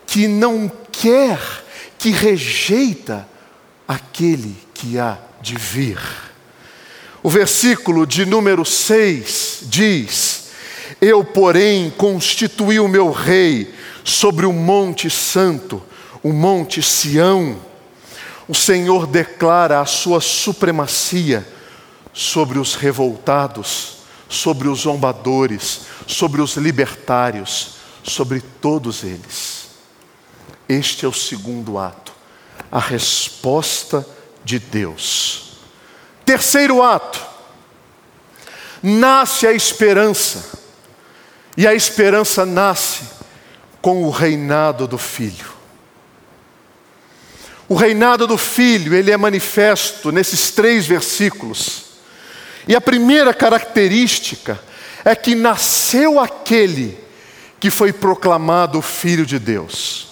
que 0.07 0.27
não 0.27 0.71
quer, 0.91 1.39
que 1.99 2.09
rejeita 2.11 3.27
aquele 3.85 4.55
que 4.73 4.97
há 4.97 5.17
de 5.41 5.55
vir. 5.55 5.99
O 7.21 7.29
versículo 7.29 8.07
de 8.07 8.25
número 8.25 8.63
6 8.63 9.63
diz: 9.63 10.51
Eu, 11.01 11.23
porém, 11.25 11.89
constituí 11.97 12.79
o 12.79 12.87
meu 12.87 13.11
rei 13.11 13.73
sobre 14.05 14.45
o 14.45 14.53
monte 14.53 15.09
santo, 15.09 15.83
o 16.21 16.31
monte 16.31 16.81
Sião 16.81 17.72
o 18.47 18.53
Senhor 18.53 19.07
declara 19.07 19.79
a 19.79 19.85
sua 19.85 20.19
supremacia 20.19 21.47
sobre 22.13 22.59
os 22.59 22.75
revoltados, 22.75 23.97
sobre 24.27 24.67
os 24.67 24.81
zombadores, 24.81 25.81
sobre 26.07 26.41
os 26.41 26.55
libertários, 26.57 27.75
sobre 28.03 28.41
todos 28.41 29.03
eles. 29.03 29.69
Este 30.67 31.05
é 31.05 31.07
o 31.07 31.13
segundo 31.13 31.77
ato, 31.77 32.13
a 32.71 32.79
resposta 32.79 34.05
de 34.43 34.59
Deus. 34.59 35.53
Terceiro 36.25 36.81
ato, 36.81 37.21
nasce 38.81 39.47
a 39.47 39.53
esperança, 39.53 40.59
e 41.55 41.67
a 41.67 41.73
esperança 41.73 42.45
nasce 42.45 43.03
com 43.81 44.03
o 44.03 44.09
reinado 44.09 44.87
do 44.87 44.97
Filho. 44.97 45.52
O 47.67 47.75
reinado 47.75 48.27
do 48.27 48.37
Filho, 48.37 48.93
ele 48.93 49.11
é 49.11 49.17
manifesto 49.17 50.11
nesses 50.11 50.51
três 50.51 50.85
versículos. 50.85 51.85
E 52.67 52.75
a 52.75 52.81
primeira 52.81 53.33
característica 53.33 54.59
é 55.03 55.15
que 55.15 55.35
nasceu 55.35 56.19
aquele 56.19 56.97
que 57.59 57.69
foi 57.69 57.93
proclamado 57.93 58.81
Filho 58.81 59.25
de 59.25 59.39
Deus. 59.39 60.09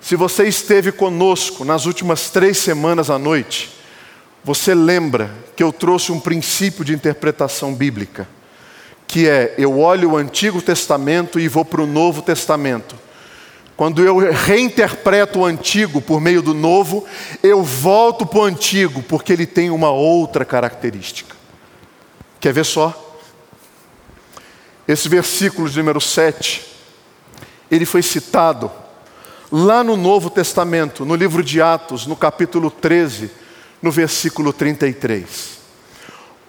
Se 0.00 0.16
você 0.16 0.48
esteve 0.48 0.90
conosco 0.90 1.64
nas 1.64 1.84
últimas 1.84 2.30
três 2.30 2.58
semanas 2.58 3.10
à 3.10 3.18
noite, 3.18 3.70
você 4.42 4.74
lembra 4.74 5.30
que 5.54 5.62
eu 5.62 5.72
trouxe 5.72 6.10
um 6.10 6.18
princípio 6.18 6.84
de 6.84 6.94
interpretação 6.94 7.74
bíblica, 7.74 8.26
que 9.06 9.28
é 9.28 9.54
eu 9.58 9.78
olho 9.78 10.12
o 10.12 10.16
Antigo 10.16 10.62
Testamento 10.62 11.38
e 11.38 11.48
vou 11.48 11.64
para 11.64 11.82
o 11.82 11.86
Novo 11.86 12.22
Testamento 12.22 12.96
quando 13.80 14.04
eu 14.04 14.18
reinterpreto 14.18 15.38
o 15.38 15.46
antigo 15.46 16.02
por 16.02 16.20
meio 16.20 16.42
do 16.42 16.52
novo, 16.52 17.06
eu 17.42 17.62
volto 17.62 18.26
para 18.26 18.40
o 18.40 18.44
antigo, 18.44 19.02
porque 19.02 19.32
ele 19.32 19.46
tem 19.46 19.70
uma 19.70 19.88
outra 19.90 20.44
característica. 20.44 21.34
Quer 22.38 22.52
ver 22.52 22.66
só? 22.66 23.16
Esse 24.86 25.08
versículo 25.08 25.66
de 25.66 25.78
número 25.78 25.98
7, 25.98 26.62
ele 27.70 27.86
foi 27.86 28.02
citado 28.02 28.70
lá 29.50 29.82
no 29.82 29.96
Novo 29.96 30.28
Testamento, 30.28 31.06
no 31.06 31.14
livro 31.14 31.42
de 31.42 31.62
Atos, 31.62 32.06
no 32.06 32.16
capítulo 32.16 32.70
13, 32.70 33.30
no 33.80 33.90
versículo 33.90 34.52
33. 34.52 35.58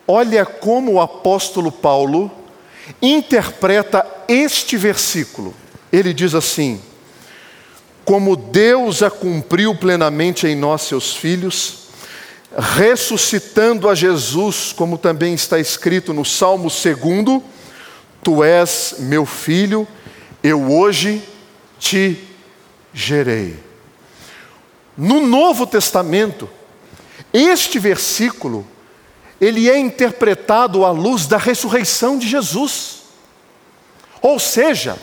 Olha 0.05 0.45
como 0.45 0.91
o 0.91 1.01
apóstolo 1.01 1.71
Paulo 1.71 2.29
interpreta 3.01 4.05
este 4.27 4.75
versículo. 4.75 5.55
Ele 5.93 6.13
diz 6.13 6.35
assim: 6.35 6.90
como 8.11 8.35
Deus 8.35 9.01
a 9.01 9.09
cumpriu 9.09 9.73
plenamente 9.73 10.45
em 10.45 10.53
nós, 10.53 10.81
seus 10.81 11.15
filhos, 11.15 11.83
ressuscitando 12.57 13.87
a 13.87 13.95
Jesus, 13.95 14.73
como 14.73 14.97
também 14.97 15.33
está 15.33 15.57
escrito 15.57 16.11
no 16.11 16.25
Salmo 16.25 16.67
2: 16.67 17.41
Tu 18.21 18.43
és 18.43 18.95
meu 18.99 19.25
filho, 19.25 19.87
eu 20.43 20.69
hoje 20.73 21.23
te 21.79 22.21
gerei. 22.93 23.57
No 24.97 25.25
Novo 25.25 25.65
Testamento, 25.65 26.49
este 27.31 27.79
versículo, 27.79 28.67
ele 29.39 29.69
é 29.69 29.79
interpretado 29.79 30.83
à 30.83 30.91
luz 30.91 31.27
da 31.27 31.37
ressurreição 31.37 32.17
de 32.17 32.27
Jesus. 32.27 33.03
Ou 34.21 34.37
seja, 34.37 34.97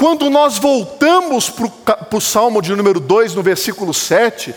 quando 0.00 0.30
nós 0.30 0.56
voltamos 0.56 1.50
para 1.50 2.16
o 2.16 2.20
Salmo 2.22 2.62
de 2.62 2.74
número 2.74 2.98
2, 2.98 3.34
no 3.34 3.42
versículo 3.42 3.92
7, 3.92 4.54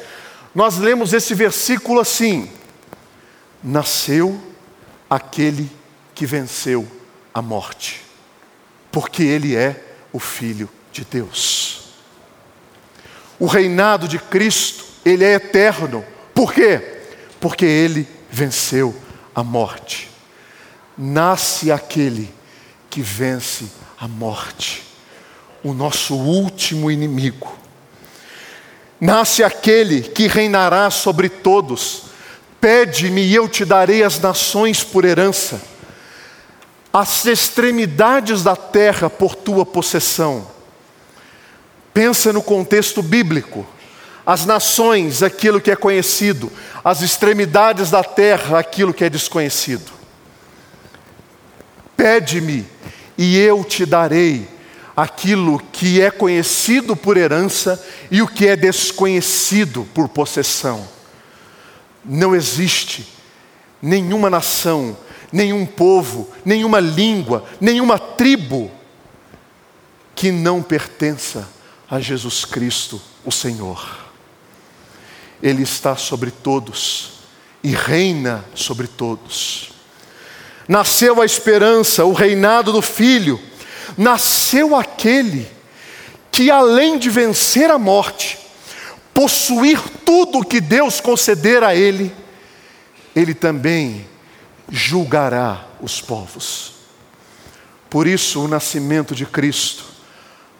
nós 0.55 0.77
lemos 0.77 1.11
esse 1.11 1.35
versículo 1.35 1.99
assim: 1.99 2.49
Nasceu 3.61 4.41
aquele 5.09 5.69
que 6.15 6.25
venceu 6.25 6.87
a 7.33 7.41
morte, 7.41 8.05
porque 8.89 9.21
ele 9.21 9.53
é 9.53 9.83
o 10.13 10.19
Filho 10.19 10.69
de 10.93 11.03
Deus. 11.03 11.89
O 13.37 13.45
reinado 13.45 14.07
de 14.07 14.19
Cristo, 14.19 14.85
ele 15.03 15.25
é 15.25 15.33
eterno. 15.33 16.05
Por 16.33 16.53
quê? 16.53 17.01
Porque 17.41 17.65
ele 17.65 18.07
venceu 18.31 18.95
a 19.35 19.43
morte. 19.43 20.09
Nasce 20.97 21.69
aquele 21.69 22.33
que 22.89 23.01
vence 23.01 23.65
a 23.99 24.07
morte 24.07 24.92
o 25.63 25.73
nosso 25.73 26.15
último 26.15 26.91
inimigo. 26.91 27.57
Nasce 28.99 29.43
aquele 29.43 30.01
que 30.01 30.27
reinará 30.27 30.89
sobre 30.89 31.29
todos. 31.29 32.03
Pede-me 32.59 33.21
e 33.21 33.35
eu 33.35 33.47
te 33.47 33.65
darei 33.65 34.03
as 34.03 34.19
nações 34.19 34.83
por 34.83 35.03
herança, 35.03 35.61
as 36.91 37.25
extremidades 37.25 38.43
da 38.43 38.55
terra 38.55 39.09
por 39.09 39.35
tua 39.35 39.65
possessão. 39.65 40.47
Pensa 41.93 42.31
no 42.31 42.41
contexto 42.41 43.01
bíblico. 43.01 43.65
As 44.25 44.45
nações, 44.45 45.21
aquilo 45.21 45.59
que 45.59 45.69
é 45.69 45.75
conhecido, 45.75 46.49
as 46.81 47.01
extremidades 47.01 47.91
da 47.91 48.05
terra, 48.05 48.57
aquilo 48.57 48.93
que 48.93 49.03
é 49.03 49.09
desconhecido. 49.09 49.91
Pede-me 51.97 52.65
e 53.17 53.37
eu 53.37 53.65
te 53.65 53.85
darei 53.85 54.52
aquilo 54.95 55.59
que 55.71 56.01
é 56.01 56.11
conhecido 56.11 56.95
por 56.95 57.17
herança 57.17 57.83
e 58.11 58.21
o 58.21 58.27
que 58.27 58.47
é 58.47 58.55
desconhecido 58.55 59.87
por 59.93 60.07
possessão. 60.07 60.87
Não 62.05 62.35
existe 62.35 63.07
nenhuma 63.81 64.29
nação, 64.29 64.95
nenhum 65.31 65.65
povo, 65.65 66.31
nenhuma 66.45 66.79
língua, 66.79 67.43
nenhuma 67.59 67.97
tribo 67.97 68.71
que 70.15 70.31
não 70.31 70.61
pertença 70.61 71.49
a 71.89 71.99
Jesus 71.99 72.45
Cristo, 72.45 73.01
o 73.25 73.31
Senhor. 73.31 74.03
Ele 75.41 75.63
está 75.63 75.95
sobre 75.97 76.31
todos 76.31 77.13
e 77.63 77.71
reina 77.71 78.45
sobre 78.53 78.87
todos. 78.87 79.71
Nasceu 80.67 81.21
a 81.21 81.25
esperança, 81.25 82.05
o 82.05 82.13
reinado 82.13 82.71
do 82.71 82.81
Filho 82.81 83.39
nasceu 83.97 84.75
aquele 84.75 85.49
que, 86.31 86.49
além 86.49 86.97
de 86.97 87.09
vencer 87.09 87.69
a 87.69 87.77
morte, 87.77 88.39
possuir 89.13 89.79
tudo 90.05 90.39
o 90.39 90.45
que 90.45 90.59
Deus 90.59 90.99
conceder 90.99 91.63
a 91.63 91.75
ele, 91.75 92.13
ele 93.15 93.33
também 93.33 94.07
julgará 94.69 95.65
os 95.79 96.01
povos. 96.01 96.73
Por 97.89 98.07
isso, 98.07 98.43
o 98.43 98.47
nascimento 98.47 99.13
de 99.13 99.25
Cristo 99.25 99.85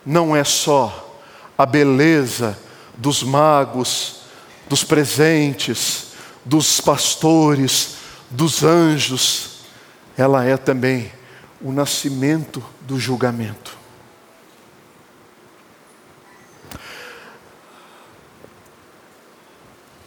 não 0.05 0.35
é 0.35 0.43
só 0.43 1.19
a 1.57 1.65
beleza 1.65 2.57
dos 2.95 3.23
magos, 3.23 4.21
dos 4.69 4.83
presentes, 4.83 6.13
dos 6.45 6.79
pastores, 6.79 7.95
dos 8.29 8.63
anjos, 8.63 9.53
ela 10.17 10.45
é 10.45 10.57
também 10.57 11.11
o 11.63 11.71
nascimento 11.71 12.61
do 12.81 12.99
julgamento. 12.99 13.77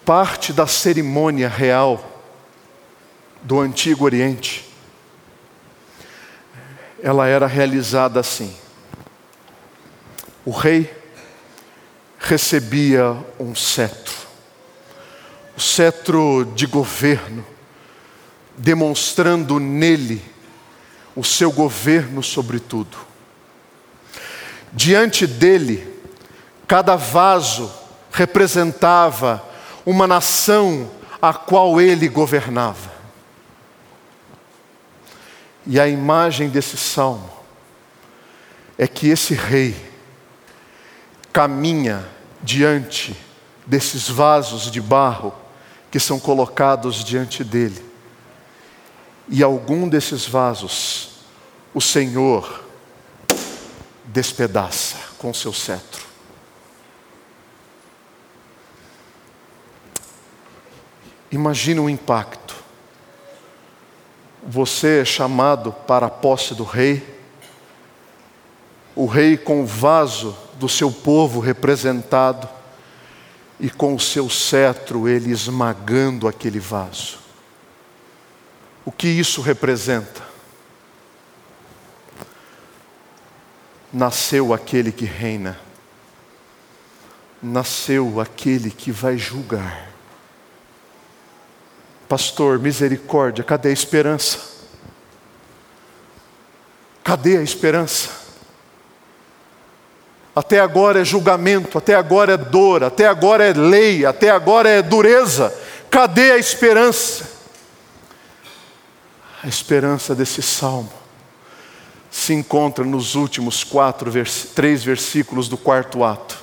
Parte 0.05 0.53
da 0.53 0.66
cerimônia 0.66 1.49
real 1.49 2.23
do 3.42 3.59
Antigo 3.59 4.05
Oriente, 4.05 4.71
ela 7.03 7.27
era 7.27 7.47
realizada 7.47 8.21
assim. 8.21 8.55
O 10.45 10.51
rei 10.51 10.95
recebia 12.19 13.16
um 13.40 13.55
cetro, 13.55 14.14
o 15.57 15.61
cetro 15.61 16.45
de 16.55 16.66
governo, 16.66 17.45
demonstrando 18.57 19.59
nele 19.59 20.36
o 21.17 21.25
seu 21.25 21.51
governo 21.51 22.23
sobre 22.23 22.61
tudo. 22.61 22.99
Diante 24.71 25.27
dele, 25.27 25.99
cada 26.69 26.95
vaso 26.95 27.73
representava 28.13 29.43
uma 29.87 30.07
nação 30.07 30.91
a 31.21 31.33
qual 31.33 31.81
ele 31.81 32.07
governava. 32.09 32.95
E 35.67 35.81
a 35.81 35.89
imagem 35.89 36.51
desse 36.51 36.77
salmo 36.77 37.31
é 38.77 38.87
que 38.87 39.09
esse 39.09 39.33
rei 39.33 39.75
caminha 41.33 42.07
diante 42.43 43.17
desses 43.67 44.09
vasos 44.09 44.71
de 44.71 44.81
barro 44.81 45.35
que 45.91 45.99
são 45.99 46.21
colocados 46.21 47.03
diante 47.03 47.43
dele 47.43 47.86
e 49.29 49.43
algum 49.43 49.89
desses 49.89 50.27
vasos 50.27 51.11
o 51.75 51.81
Senhor 51.81 52.65
despedaça 54.05 54.97
com 55.19 55.35
seu 55.35 55.53
cetro. 55.53 56.05
Imagine 61.31 61.81
o 61.81 61.91
impacto. 61.91 62.55
Você 64.47 65.01
é 65.01 65.05
chamado 65.05 65.73
para 65.73 66.07
a 66.07 66.11
posse 66.11 66.55
do 66.55 66.65
rei, 66.65 67.21
o 68.95 69.07
rei 69.07 69.37
com 69.37 69.62
o 69.62 69.67
vaso 69.67 70.37
do 70.55 70.69
seu 70.69 70.91
povo 70.91 71.41
representado, 71.41 72.49
e 73.59 73.71
com 73.71 73.95
o 73.95 74.01
seu 74.01 74.29
cetro 74.29 75.09
ele 75.09 75.31
esmagando 75.31 76.29
aquele 76.29 76.61
vaso. 76.61 77.26
O 78.87 78.92
que 78.92 79.09
isso 79.09 79.40
representa? 79.40 80.22
Nasceu 83.92 84.55
aquele 84.55 84.92
que 84.92 85.05
reina, 85.05 85.59
nasceu 87.42 88.20
aquele 88.20 88.70
que 88.70 88.92
vai 88.92 89.18
julgar. 89.18 89.88
Pastor, 92.09 92.61
misericórdia, 92.61 93.42
cadê 93.42 93.70
a 93.70 93.72
esperança? 93.72 94.38
Cadê 97.03 97.38
a 97.38 97.42
esperança? 97.42 98.11
Até 100.35 100.61
agora 100.61 101.01
é 101.01 101.05
julgamento, 101.05 101.77
até 101.77 101.96
agora 101.96 102.35
é 102.35 102.37
dor, 102.37 102.85
até 102.85 103.07
agora 103.07 103.44
é 103.44 103.53
lei, 103.53 104.07
até 104.07 104.31
agora 104.31 104.68
é 104.68 104.81
dureza. 104.81 105.53
Cadê 105.90 106.31
a 106.31 106.38
esperança? 106.38 107.36
A 109.47 109.49
esperança 109.49 110.13
desse 110.13 110.43
salmo 110.43 110.93
se 112.11 112.35
encontra 112.35 112.85
nos 112.85 113.15
últimos 113.15 113.63
quatro, 113.63 114.11
três 114.57 114.83
versículos 114.83 115.49
do 115.49 115.57
quarto 115.57 116.03
ato. 116.03 116.37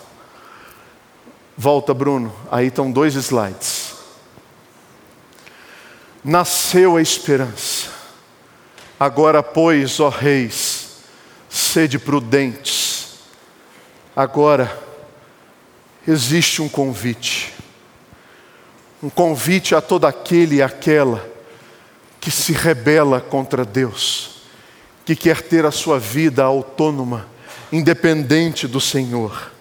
Volta, 1.58 1.94
Bruno, 1.94 2.34
aí 2.50 2.68
estão 2.68 2.89
dois 2.89 3.16
slides. 3.16 3.96
Nasceu 6.24 6.96
a 6.96 7.02
esperança. 7.02 7.89
Agora, 8.98 9.44
pois, 9.44 10.00
ó 10.00 10.08
reis, 10.08 11.00
sede 11.50 12.00
prudentes. 12.00 13.16
Agora, 14.16 14.82
existe 16.08 16.62
um 16.62 16.70
convite. 16.70 17.54
Um 19.04 19.10
convite 19.10 19.76
a 19.76 19.82
todo 19.82 20.08
aquele 20.08 20.56
e 20.56 20.62
aquela 20.62 21.33
que 22.24 22.32
se 22.32 22.54
rebela 22.54 23.20
contra 23.20 23.66
Deus, 23.66 24.36
que 25.04 25.14
quer 25.14 25.42
ter 25.42 25.66
a 25.66 25.72
sua 25.72 26.00
vida 26.00 26.42
autônoma, 26.42 27.28
independente 27.70 28.66
do 28.66 28.80
Senhor. 28.80 29.52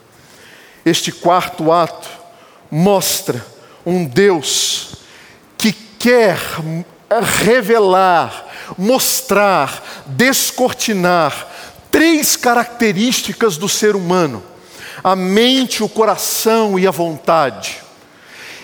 Este 0.87 1.11
quarto 1.11 1.73
ato 1.73 2.09
mostra 2.71 3.45
um 3.85 4.05
Deus 4.05 4.95
que 5.59 5.73
quer 5.73 6.39
revelar, 7.43 8.47
mostrar, 8.79 10.05
descortinar 10.07 11.49
três 11.91 12.37
características 12.37 13.57
do 13.57 13.69
ser 13.69 13.97
humano: 13.97 14.41
a 15.03 15.17
mente, 15.17 15.83
o 15.83 15.89
coração 15.89 16.79
e 16.79 16.87
a 16.87 16.93
vontade. 16.93 17.79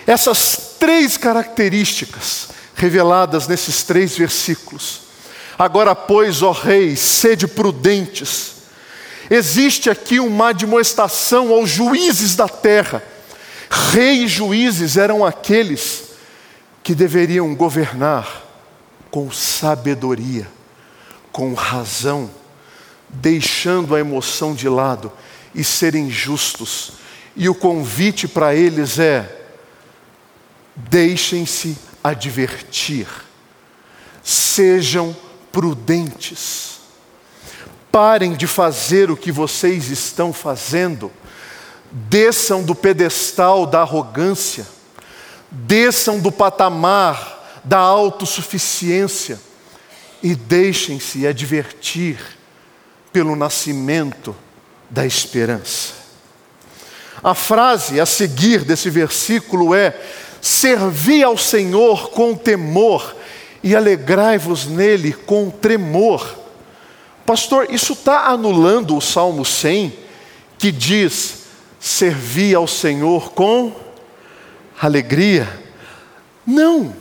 Essas 0.07 0.77
três 0.79 1.17
características 1.17 2.58
reveladas 2.79 3.45
nesses 3.45 3.83
três 3.83 4.17
versículos. 4.17 5.01
Agora, 5.57 5.93
pois, 5.93 6.41
ó 6.41 6.51
reis, 6.51 7.01
sede 7.01 7.45
prudentes. 7.45 8.53
Existe 9.29 9.89
aqui 9.89 10.17
uma 10.17 10.49
admoestação 10.49 11.51
aos 11.53 11.69
juízes 11.69 12.37
da 12.37 12.47
terra. 12.47 13.03
Reis 13.69 14.23
e 14.23 14.27
juízes 14.27 14.95
eram 14.95 15.25
aqueles 15.25 16.11
que 16.81 16.95
deveriam 16.95 17.53
governar 17.53 18.45
com 19.11 19.29
sabedoria, 19.29 20.47
com 21.33 21.53
razão, 21.53 22.31
deixando 23.09 23.93
a 23.93 23.99
emoção 23.99 24.55
de 24.55 24.69
lado 24.69 25.11
e 25.53 25.65
serem 25.65 26.09
justos. 26.09 26.93
E 27.35 27.49
o 27.49 27.53
convite 27.53 28.25
para 28.25 28.55
eles 28.55 28.97
é: 28.97 29.29
deixem-se 30.77 31.88
advertir, 32.03 33.07
sejam 34.23 35.15
prudentes. 35.51 36.79
parem 37.91 38.35
de 38.35 38.45
fazer 38.45 39.09
o 39.09 39.17
que 39.17 39.31
vocês 39.31 39.89
estão 39.89 40.31
fazendo, 40.31 41.11
desçam 41.91 42.63
do 42.63 42.75
pedestal 42.75 43.65
da 43.65 43.81
arrogância, 43.81 44.67
desçam 45.49 46.19
do 46.19 46.31
patamar 46.31 47.61
da 47.63 47.79
autossuficiência 47.79 49.39
e 50.21 50.35
deixem-se 50.35 51.25
advertir 51.25 52.19
pelo 53.11 53.35
nascimento 53.35 54.35
da 54.89 55.05
esperança. 55.05 55.93
A 57.23 57.33
frase 57.33 57.99
a 57.99 58.05
seguir 58.05 58.63
desse 58.63 58.89
versículo 58.89 59.73
é: 59.73 59.99
Servi 60.41 61.23
ao 61.23 61.37
Senhor 61.37 62.09
com 62.11 62.35
temor 62.35 63.15
e 63.63 63.75
alegrai-vos 63.75 64.65
nele 64.65 65.13
com 65.13 65.49
tremor. 65.49 66.37
Pastor, 67.25 67.67
isso 67.69 67.93
está 67.93 68.27
anulando 68.27 68.95
o 68.95 69.01
Salmo 69.01 69.45
100, 69.45 69.93
que 70.57 70.71
diz: 70.71 71.43
Servi 71.79 72.55
ao 72.55 72.67
Senhor 72.67 73.31
com 73.31 73.73
alegria. 74.81 75.47
Não. 76.45 76.95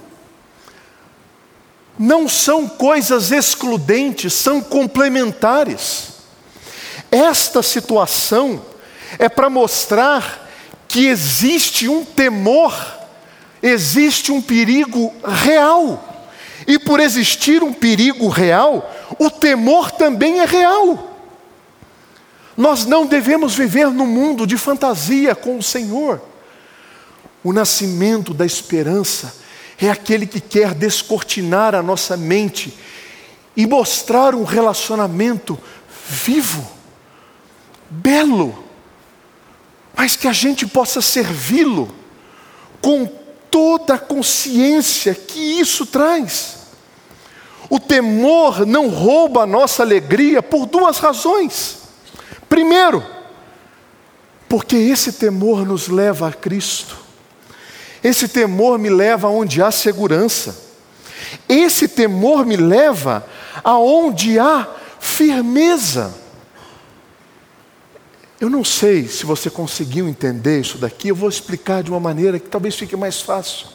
Não 1.99 2.29
são 2.29 2.69
coisas 2.69 3.33
excludentes, 3.33 4.33
são 4.33 4.61
complementares. 4.61 6.11
Esta 7.11 7.63
situação 7.63 8.63
é 9.19 9.29
para 9.29 9.49
mostrar 9.49 10.49
que 10.87 11.07
existe 11.07 11.89
um 11.89 12.05
temor, 12.05 12.75
existe 13.63 14.33
um 14.33 14.41
perigo 14.41 15.13
real. 15.25 16.31
E 16.67 16.79
por 16.79 17.01
existir 17.01 17.63
um 17.63 17.73
perigo 17.73 18.29
real, 18.29 18.95
o 19.19 19.31
temor 19.31 19.91
também 19.91 20.41
é 20.41 20.45
real. 20.45 21.17
Nós 22.57 22.85
não 22.85 23.07
devemos 23.07 23.55
viver 23.55 23.89
no 23.89 24.05
mundo 24.05 24.47
de 24.47 24.57
fantasia 24.57 25.35
com 25.35 25.57
o 25.59 25.63
Senhor. 25.63 26.21
O 27.43 27.53
nascimento 27.53 28.35
da 28.35 28.45
esperança 28.45 29.35
é 29.81 29.89
aquele 29.89 30.27
que 30.27 30.41
quer 30.41 30.75
descortinar 30.75 31.75
a 31.75 31.83
nossa 31.83 32.17
mente 32.17 32.77
e 33.57 33.67
mostrar 33.67 34.35
um 34.35 34.45
relacionamento 34.45 35.59
vivo, 36.09 36.67
belo, 37.89 38.65
mas 39.97 40.17
que 40.17 40.29
a 40.29 40.33
gente 40.33 40.67
possa 40.67 41.01
servi-lo 41.01 41.95
com 42.81 43.09
toda 43.51 43.95
a 43.95 43.99
consciência 43.99 45.15
que 45.15 45.39
isso 45.39 45.87
traz. 45.87 46.57
O 47.71 47.79
temor 47.79 48.65
não 48.65 48.89
rouba 48.89 49.43
a 49.43 49.47
nossa 49.47 49.83
alegria 49.83 50.43
por 50.43 50.67
duas 50.67 50.99
razões. 50.99 51.79
Primeiro, 52.49 53.05
porque 54.49 54.77
esse 54.77 55.13
temor 55.13 55.67
nos 55.67 55.89
leva 55.89 56.29
a 56.29 56.33
Cristo. 56.33 56.97
Esse 58.03 58.29
temor 58.29 58.79
me 58.79 58.89
leva 58.89 59.29
aonde 59.29 59.63
há 59.63 59.71
segurança. 59.71 60.57
Esse 61.49 61.89
temor 61.89 62.47
me 62.47 62.57
leva 62.57 63.27
aonde 63.63 64.39
há 64.39 64.67
firmeza. 64.99 66.15
Eu 68.41 68.49
não 68.49 68.63
sei 68.63 69.09
se 69.09 69.27
você 69.27 69.51
conseguiu 69.51 70.09
entender 70.09 70.61
isso 70.61 70.79
daqui, 70.79 71.09
eu 71.09 71.17
vou 71.17 71.29
explicar 71.29 71.83
de 71.83 71.91
uma 71.91 71.99
maneira 71.99 72.39
que 72.39 72.49
talvez 72.49 72.77
fique 72.77 72.95
mais 72.95 73.21
fácil. 73.21 73.67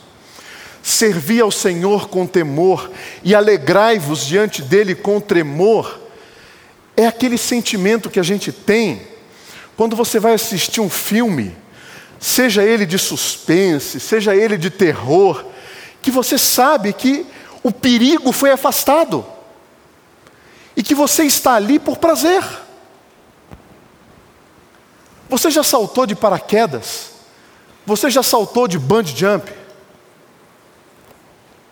Servi 0.81 1.41
ao 1.41 1.51
Senhor 1.51 2.07
com 2.07 2.25
temor 2.25 2.89
e 3.25 3.35
alegrai-vos 3.35 4.25
diante 4.25 4.61
dele 4.61 4.95
com 4.95 5.19
tremor, 5.19 5.99
é 6.95 7.05
aquele 7.05 7.37
sentimento 7.37 8.09
que 8.09 8.21
a 8.21 8.23
gente 8.23 8.53
tem 8.53 9.01
quando 9.75 9.97
você 9.97 10.17
vai 10.17 10.33
assistir 10.33 10.79
um 10.79 10.89
filme, 10.89 11.53
seja 12.17 12.63
ele 12.63 12.85
de 12.85 12.97
suspense, 12.97 13.99
seja 13.99 14.33
ele 14.33 14.57
de 14.57 14.69
terror, 14.69 15.43
que 16.01 16.11
você 16.11 16.37
sabe 16.37 16.93
que 16.93 17.25
o 17.63 17.71
perigo 17.71 18.31
foi 18.31 18.51
afastado 18.51 19.25
e 20.73 20.81
que 20.81 20.95
você 20.95 21.23
está 21.23 21.55
ali 21.55 21.79
por 21.79 21.97
prazer. 21.97 22.62
Você 25.33 25.49
já 25.49 25.63
saltou 25.63 26.05
de 26.05 26.15
paraquedas? 26.15 27.09
Você 27.87 28.07
já 28.07 28.21
saltou 28.21 28.67
de 28.67 28.77
bungee 28.77 29.17
jump? 29.17 29.51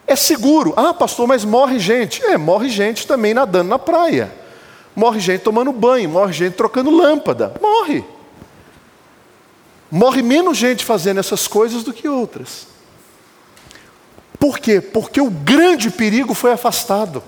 É 0.08 0.16
seguro. 0.16 0.74
Ah, 0.76 0.96
pastor, 0.96 1.28
mas 1.28 1.46
morre 1.46 1.78
gente. 1.78 2.24
É, 2.26 2.40
morre 2.40 2.70
gente 2.70 3.06
também 3.06 3.36
nadando 3.36 3.70
na 3.70 3.78
praia. 3.78 4.34
Morre 4.96 5.20
gente 5.20 5.42
tomando 5.42 5.72
banho, 5.72 6.10
morre 6.10 6.34
gente 6.34 6.56
trocando 6.56 6.90
lâmpada. 6.90 7.54
Morre. 7.62 8.04
Morre 9.92 10.24
menos 10.24 10.58
gente 10.58 10.84
fazendo 10.84 11.20
essas 11.20 11.48
coisas 11.48 11.84
do 11.84 11.94
que 11.94 12.10
outras. 12.10 12.66
Por 14.40 14.58
quê? 14.58 14.82
Porque 14.82 15.22
o 15.22 15.30
grande 15.30 15.92
perigo 15.92 16.34
foi 16.34 16.52
afastado. 16.52 17.24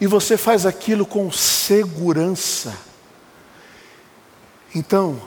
E 0.00 0.06
você 0.06 0.36
faz 0.36 0.64
aquilo 0.64 1.04
com 1.04 1.32
segurança. 1.32 2.85
Então, 4.76 5.18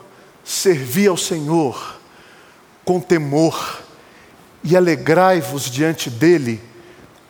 servi 0.43 1.07
ao 1.07 1.17
Senhor 1.17 1.99
com 2.85 3.01
temor 3.01 3.81
e 4.63 4.77
alegrai-vos 4.77 5.71
diante 5.71 6.07
dele 6.07 6.61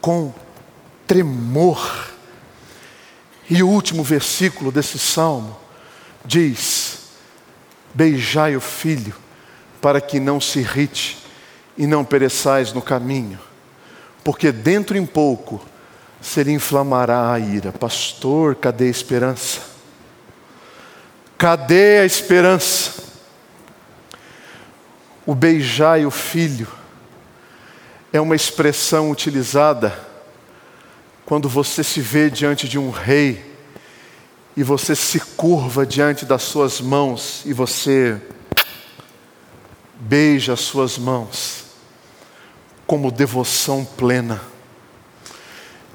com 0.01 0.34
tremor. 1.08 2.10
E 3.49 3.63
o 3.63 3.69
último 3.69 4.03
versículo 4.03 4.69
desse 4.69 4.99
salmo 4.99 5.58
diz: 6.25 7.03
Beijai 7.93 8.53
o 8.58 8.62
filho, 8.62 9.15
para 9.79 10.01
que 10.01 10.19
não 10.19 10.41
se 10.41 10.60
irrite 10.60 11.25
e 11.77 11.88
não 11.88 12.03
pereçais 12.03 12.73
no 12.73 12.82
caminho, 12.82 13.39
porque 14.25 14.51
dentro 14.51 14.97
em 14.97 15.05
pouco 15.05 15.65
se 16.19 16.43
lhe 16.43 16.51
inflamará 16.51 17.32
a 17.32 17.39
ira. 17.39 17.71
Pastor, 17.71 18.55
cadê 18.55 18.88
a 18.88 18.91
esperança? 18.91 19.68
Cadê 21.39 21.99
a 21.99 22.06
esperança? 22.06 23.02
O 25.25 25.34
beijai 25.34 26.06
o 26.06 26.12
filho 26.12 26.67
é 28.12 28.19
uma 28.19 28.36
expressão 28.36 29.10
utilizada 29.10 29.97
quando 31.25 31.47
você 31.47 31.82
se 31.82 32.02
vê 32.02 32.30
diante 32.30 32.67
de 32.67 32.78
um 32.78 32.89
rei 32.89 33.56
e 34.58 34.63
você 34.63 34.93
se 34.93 35.17
curva 35.21 35.86
diante 35.86 36.25
das 36.25 36.43
suas 36.43 36.82
mãos 36.82 37.43
e 37.45 37.54
você 37.54 38.21
beija 39.95 40.52
as 40.52 40.60
suas 40.60 40.97
mãos 40.97 41.63
como 42.86 43.10
devoção 43.10 43.86
plena. 43.86 44.41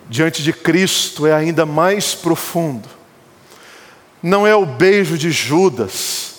Diante 0.08 0.42
de 0.42 0.54
Cristo 0.54 1.26
é 1.26 1.34
ainda 1.34 1.66
mais 1.66 2.14
profundo 2.14 2.93
não 4.24 4.46
é 4.46 4.56
o 4.56 4.64
beijo 4.64 5.18
de 5.18 5.30
Judas 5.30 6.36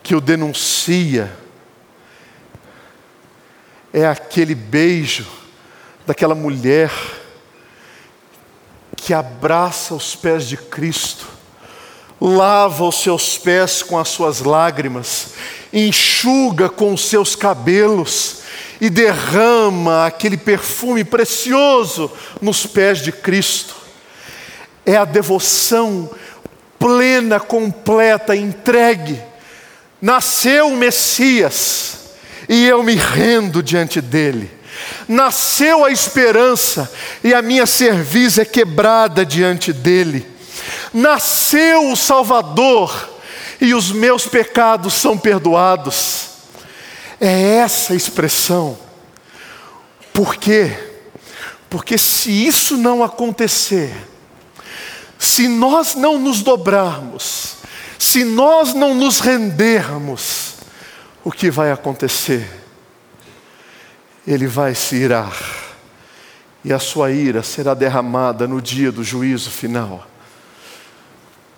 que 0.00 0.14
o 0.14 0.20
denuncia, 0.20 1.36
é 3.92 4.06
aquele 4.06 4.54
beijo 4.54 5.26
daquela 6.06 6.36
mulher 6.36 6.92
que 8.94 9.12
abraça 9.12 9.92
os 9.92 10.14
pés 10.14 10.46
de 10.46 10.56
Cristo, 10.56 11.26
lava 12.20 12.84
os 12.84 13.02
seus 13.02 13.36
pés 13.36 13.82
com 13.82 13.98
as 13.98 14.08
suas 14.08 14.38
lágrimas, 14.38 15.30
enxuga 15.72 16.68
com 16.68 16.94
os 16.94 17.06
seus 17.06 17.34
cabelos 17.34 18.42
e 18.80 18.88
derrama 18.88 20.06
aquele 20.06 20.36
perfume 20.36 21.02
precioso 21.02 22.08
nos 22.40 22.66
pés 22.66 23.02
de 23.02 23.10
Cristo. 23.10 23.74
É 24.86 24.96
a 24.96 25.04
devoção 25.04 26.08
plena, 26.78 27.40
completa, 27.40 28.36
entregue. 28.36 29.20
Nasceu 30.00 30.68
o 30.68 30.76
Messias 30.76 31.98
e 32.48 32.66
eu 32.66 32.82
me 32.82 32.94
rendo 32.94 33.62
diante 33.62 34.00
dele. 34.00 34.50
Nasceu 35.08 35.84
a 35.84 35.90
esperança 35.90 36.90
e 37.24 37.34
a 37.34 37.42
minha 37.42 37.66
cerviz 37.66 38.38
é 38.38 38.44
quebrada 38.44 39.26
diante 39.26 39.72
dele. 39.72 40.26
Nasceu 40.92 41.90
o 41.90 41.96
Salvador 41.96 43.10
e 43.60 43.74
os 43.74 43.90
meus 43.90 44.26
pecados 44.26 44.94
são 44.94 45.18
perdoados. 45.18 46.28
É 47.20 47.56
essa 47.56 47.94
expressão. 47.94 48.78
Por 50.12 50.36
quê? 50.36 50.72
Porque 51.68 51.98
se 51.98 52.30
isso 52.46 52.76
não 52.76 53.02
acontecer, 53.02 53.94
se 55.18 55.48
nós 55.48 55.94
não 55.94 56.18
nos 56.18 56.42
dobrarmos, 56.42 57.56
se 57.98 58.24
nós 58.24 58.74
não 58.74 58.94
nos 58.94 59.18
rendermos, 59.18 60.54
o 61.24 61.32
que 61.32 61.50
vai 61.50 61.72
acontecer? 61.72 62.48
Ele 64.26 64.46
vai 64.46 64.74
se 64.74 64.96
irar, 64.96 65.36
e 66.64 66.72
a 66.72 66.78
sua 66.78 67.10
ira 67.10 67.42
será 67.42 67.74
derramada 67.74 68.46
no 68.46 68.62
dia 68.62 68.92
do 68.92 69.02
juízo 69.02 69.50
final. 69.50 70.06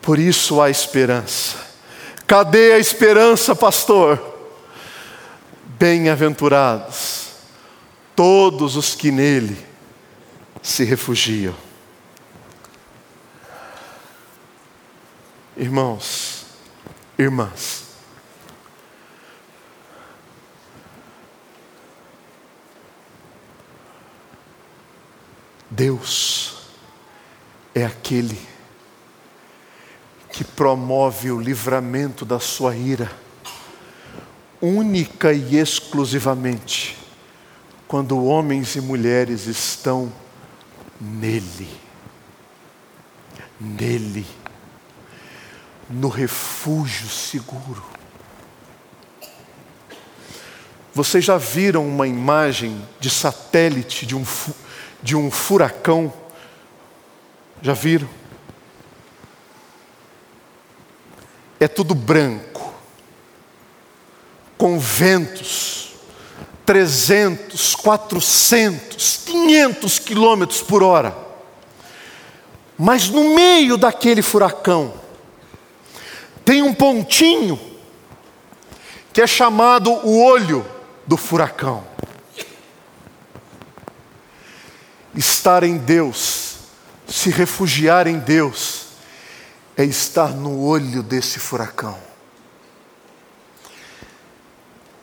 Por 0.01 0.19
isso 0.19 0.61
há 0.61 0.71
esperança. 0.71 1.57
Cadê 2.27 2.73
a 2.73 2.79
esperança, 2.79 3.55
pastor? 3.55 4.39
Bem-aventurados 5.79 7.21
todos 8.15 8.77
os 8.77 8.95
que 8.95 9.11
nele 9.11 9.57
se 10.63 10.85
refugiam. 10.85 11.55
Irmãos, 15.61 16.47
irmãs, 17.19 17.85
Deus 25.71 26.71
é 27.75 27.85
aquele 27.85 28.41
que 30.33 30.43
promove 30.43 31.31
o 31.31 31.39
livramento 31.39 32.25
da 32.25 32.41
sua 32.41 32.75
ira, 32.75 33.13
única 34.63 35.31
e 35.31 35.59
exclusivamente, 35.59 36.97
quando 37.87 38.25
homens 38.25 38.77
e 38.77 38.81
mulheres 38.81 39.47
estão 39.47 40.11
nele, 40.99 41.69
nele, 43.61 44.40
no 45.91 46.09
refúgio 46.09 47.09
seguro. 47.09 47.85
Vocês 50.95 51.25
já 51.25 51.37
viram 51.37 51.87
uma 51.87 52.07
imagem 52.07 52.81
de 53.01 53.11
satélite 53.11 54.07
de 54.07 54.15
um, 54.15 54.25
de 55.03 55.17
um 55.17 55.31
furacão? 55.31 56.13
Já 57.61 57.73
viram? 57.73 58.09
É 61.59 61.67
tudo 61.69 61.95
branco, 61.95 62.73
com 64.57 64.79
ventos, 64.79 65.95
300, 66.65 67.75
400, 67.75 69.17
500 69.27 69.99
quilômetros 69.99 70.63
por 70.63 70.83
hora. 70.83 71.17
Mas 72.79 73.11
no 73.11 73.35
meio 73.35 73.77
daquele 73.77 74.23
furacão, 74.23 75.00
tem 76.45 76.63
um 76.63 76.75
pontinho 76.75 77.59
que 79.13 79.21
é 79.21 79.27
chamado 79.27 79.91
o 79.91 80.23
olho 80.23 80.67
do 81.07 81.17
furacão. 81.17 81.85
Estar 85.15 85.65
em 85.65 85.77
Deus, 85.77 86.59
se 87.09 87.31
refugiar 87.31 88.07
em 88.07 88.19
Deus, 88.19 88.87
é 89.77 89.85
estar 89.85 90.29
no 90.29 90.63
olho 90.63 91.03
desse 91.03 91.39
furacão. 91.39 91.99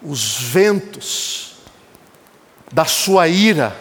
Os 0.02 0.38
ventos 0.40 1.58
da 2.72 2.86
sua 2.86 3.28
ira, 3.28 3.76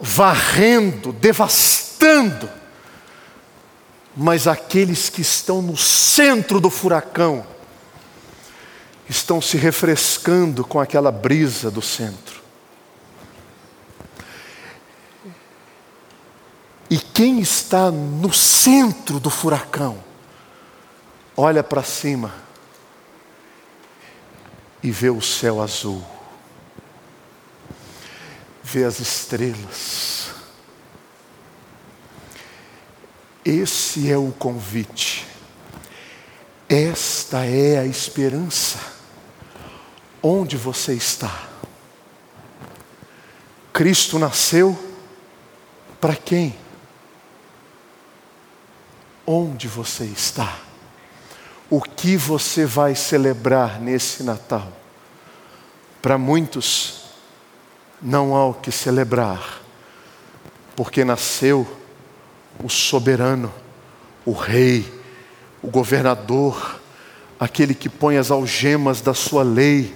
varrendo, 0.00 1.12
devastando, 1.12 2.50
mas 4.16 4.46
aqueles 4.46 5.08
que 5.08 5.20
estão 5.20 5.60
no 5.60 5.76
centro 5.76 6.60
do 6.60 6.70
furacão 6.70 7.46
estão 9.08 9.40
se 9.40 9.56
refrescando 9.56 10.64
com 10.64 10.80
aquela 10.80 11.12
brisa 11.12 11.70
do 11.70 11.82
centro. 11.82 12.42
E 16.88 16.98
quem 16.98 17.40
está 17.40 17.90
no 17.90 18.32
centro 18.32 19.18
do 19.18 19.30
furacão, 19.30 20.02
olha 21.36 21.62
para 21.62 21.82
cima 21.82 22.32
e 24.82 24.90
vê 24.90 25.10
o 25.10 25.20
céu 25.20 25.60
azul 25.60 26.04
vê 28.64 28.84
as 28.84 28.98
estrelas. 28.98 30.30
Esse 33.44 34.10
é 34.10 34.16
o 34.16 34.32
convite. 34.32 35.26
Esta 36.68 37.44
é 37.44 37.78
a 37.78 37.84
esperança. 37.84 38.78
Onde 40.22 40.56
você 40.56 40.94
está? 40.94 41.48
Cristo 43.72 44.18
nasceu 44.18 44.78
para 46.00 46.16
quem? 46.16 46.56
Onde 49.26 49.68
você 49.68 50.04
está? 50.04 50.58
O 51.68 51.82
que 51.82 52.16
você 52.16 52.64
vai 52.64 52.94
celebrar 52.94 53.80
nesse 53.80 54.22
Natal? 54.22 54.72
Para 56.00 56.16
muitos, 56.16 57.04
não 58.00 58.36
há 58.36 58.46
o 58.46 58.54
que 58.54 58.70
celebrar, 58.70 59.60
porque 60.76 61.04
nasceu 61.04 61.66
o 62.62 62.68
soberano, 62.68 63.52
o 64.24 64.32
rei, 64.32 64.90
o 65.62 65.70
governador, 65.70 66.80
aquele 67.38 67.74
que 67.74 67.88
põe 67.88 68.16
as 68.16 68.30
algemas 68.30 69.00
da 69.00 69.14
sua 69.14 69.42
lei, 69.42 69.94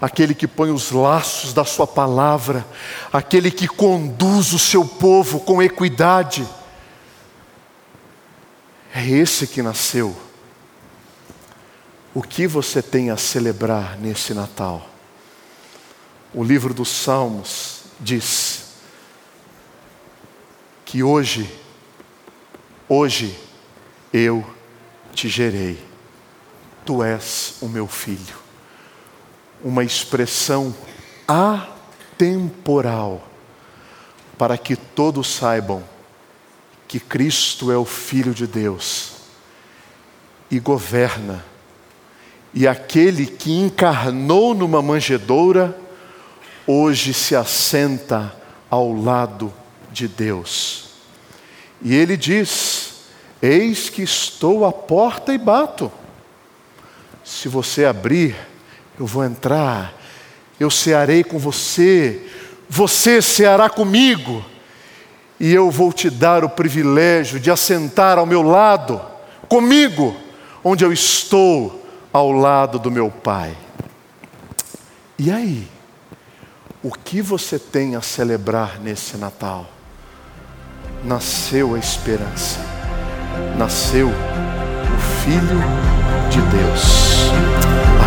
aquele 0.00 0.34
que 0.34 0.46
põe 0.46 0.70
os 0.70 0.90
laços 0.90 1.52
da 1.52 1.64
sua 1.64 1.86
palavra, 1.86 2.66
aquele 3.12 3.50
que 3.50 3.66
conduz 3.66 4.52
o 4.52 4.58
seu 4.58 4.84
povo 4.84 5.40
com 5.40 5.62
equidade. 5.62 6.48
É 8.94 9.06
esse 9.06 9.46
que 9.46 9.62
nasceu. 9.62 10.16
O 12.14 12.22
que 12.22 12.46
você 12.46 12.82
tem 12.82 13.10
a 13.10 13.16
celebrar 13.16 13.98
nesse 13.98 14.32
Natal? 14.34 14.88
O 16.34 16.42
livro 16.42 16.74
dos 16.74 16.88
Salmos 16.88 17.82
diz 18.00 18.64
que 20.84 21.02
hoje, 21.02 21.50
hoje 22.88 23.38
eu 24.12 24.44
te 25.12 25.28
gerei, 25.28 25.78
tu 26.84 27.02
és 27.02 27.56
o 27.60 27.68
meu 27.68 27.86
filho. 27.86 28.36
Uma 29.62 29.84
expressão 29.84 30.74
atemporal, 31.26 33.28
para 34.38 34.56
que 34.56 34.76
todos 34.76 35.28
saibam 35.28 35.82
que 36.86 36.98
Cristo 36.98 37.70
é 37.70 37.76
o 37.76 37.84
Filho 37.84 38.32
de 38.32 38.46
Deus 38.46 39.12
e 40.50 40.58
governa, 40.58 41.44
e 42.54 42.66
aquele 42.66 43.26
que 43.26 43.52
encarnou 43.52 44.54
numa 44.54 44.80
manjedoura, 44.80 45.76
hoje 46.66 47.12
se 47.12 47.36
assenta 47.36 48.34
ao 48.70 48.92
lado 48.92 49.52
de 49.92 50.08
Deus. 50.08 50.88
E 51.82 51.94
ele 51.94 52.16
diz: 52.16 52.77
Eis 53.40 53.88
que 53.88 54.02
estou 54.02 54.64
à 54.64 54.72
porta 54.72 55.32
e 55.32 55.38
bato. 55.38 55.90
Se 57.24 57.48
você 57.48 57.84
abrir, 57.84 58.36
eu 58.98 59.06
vou 59.06 59.24
entrar, 59.24 59.94
eu 60.58 60.70
cearei 60.70 61.22
com 61.22 61.38
você, 61.38 62.26
você 62.68 63.22
ceará 63.22 63.70
comigo, 63.70 64.44
e 65.38 65.52
eu 65.52 65.70
vou 65.70 65.92
te 65.92 66.10
dar 66.10 66.42
o 66.42 66.48
privilégio 66.48 67.38
de 67.38 67.50
assentar 67.50 68.18
ao 68.18 68.26
meu 68.26 68.42
lado, 68.42 69.00
comigo, 69.48 70.16
onde 70.64 70.84
eu 70.84 70.92
estou, 70.92 71.86
ao 72.12 72.32
lado 72.32 72.78
do 72.78 72.90
meu 72.90 73.10
Pai. 73.10 73.56
E 75.18 75.30
aí? 75.30 75.68
O 76.82 76.92
que 76.92 77.20
você 77.20 77.58
tem 77.58 77.96
a 77.96 78.00
celebrar 78.00 78.80
nesse 78.80 79.16
Natal? 79.16 79.68
Nasceu 81.04 81.74
a 81.74 81.78
esperança, 81.78 82.58
nasceu 83.56 84.08
o 84.08 85.22
Filho 85.22 85.60
de 86.30 86.40
Deus. 86.40 87.97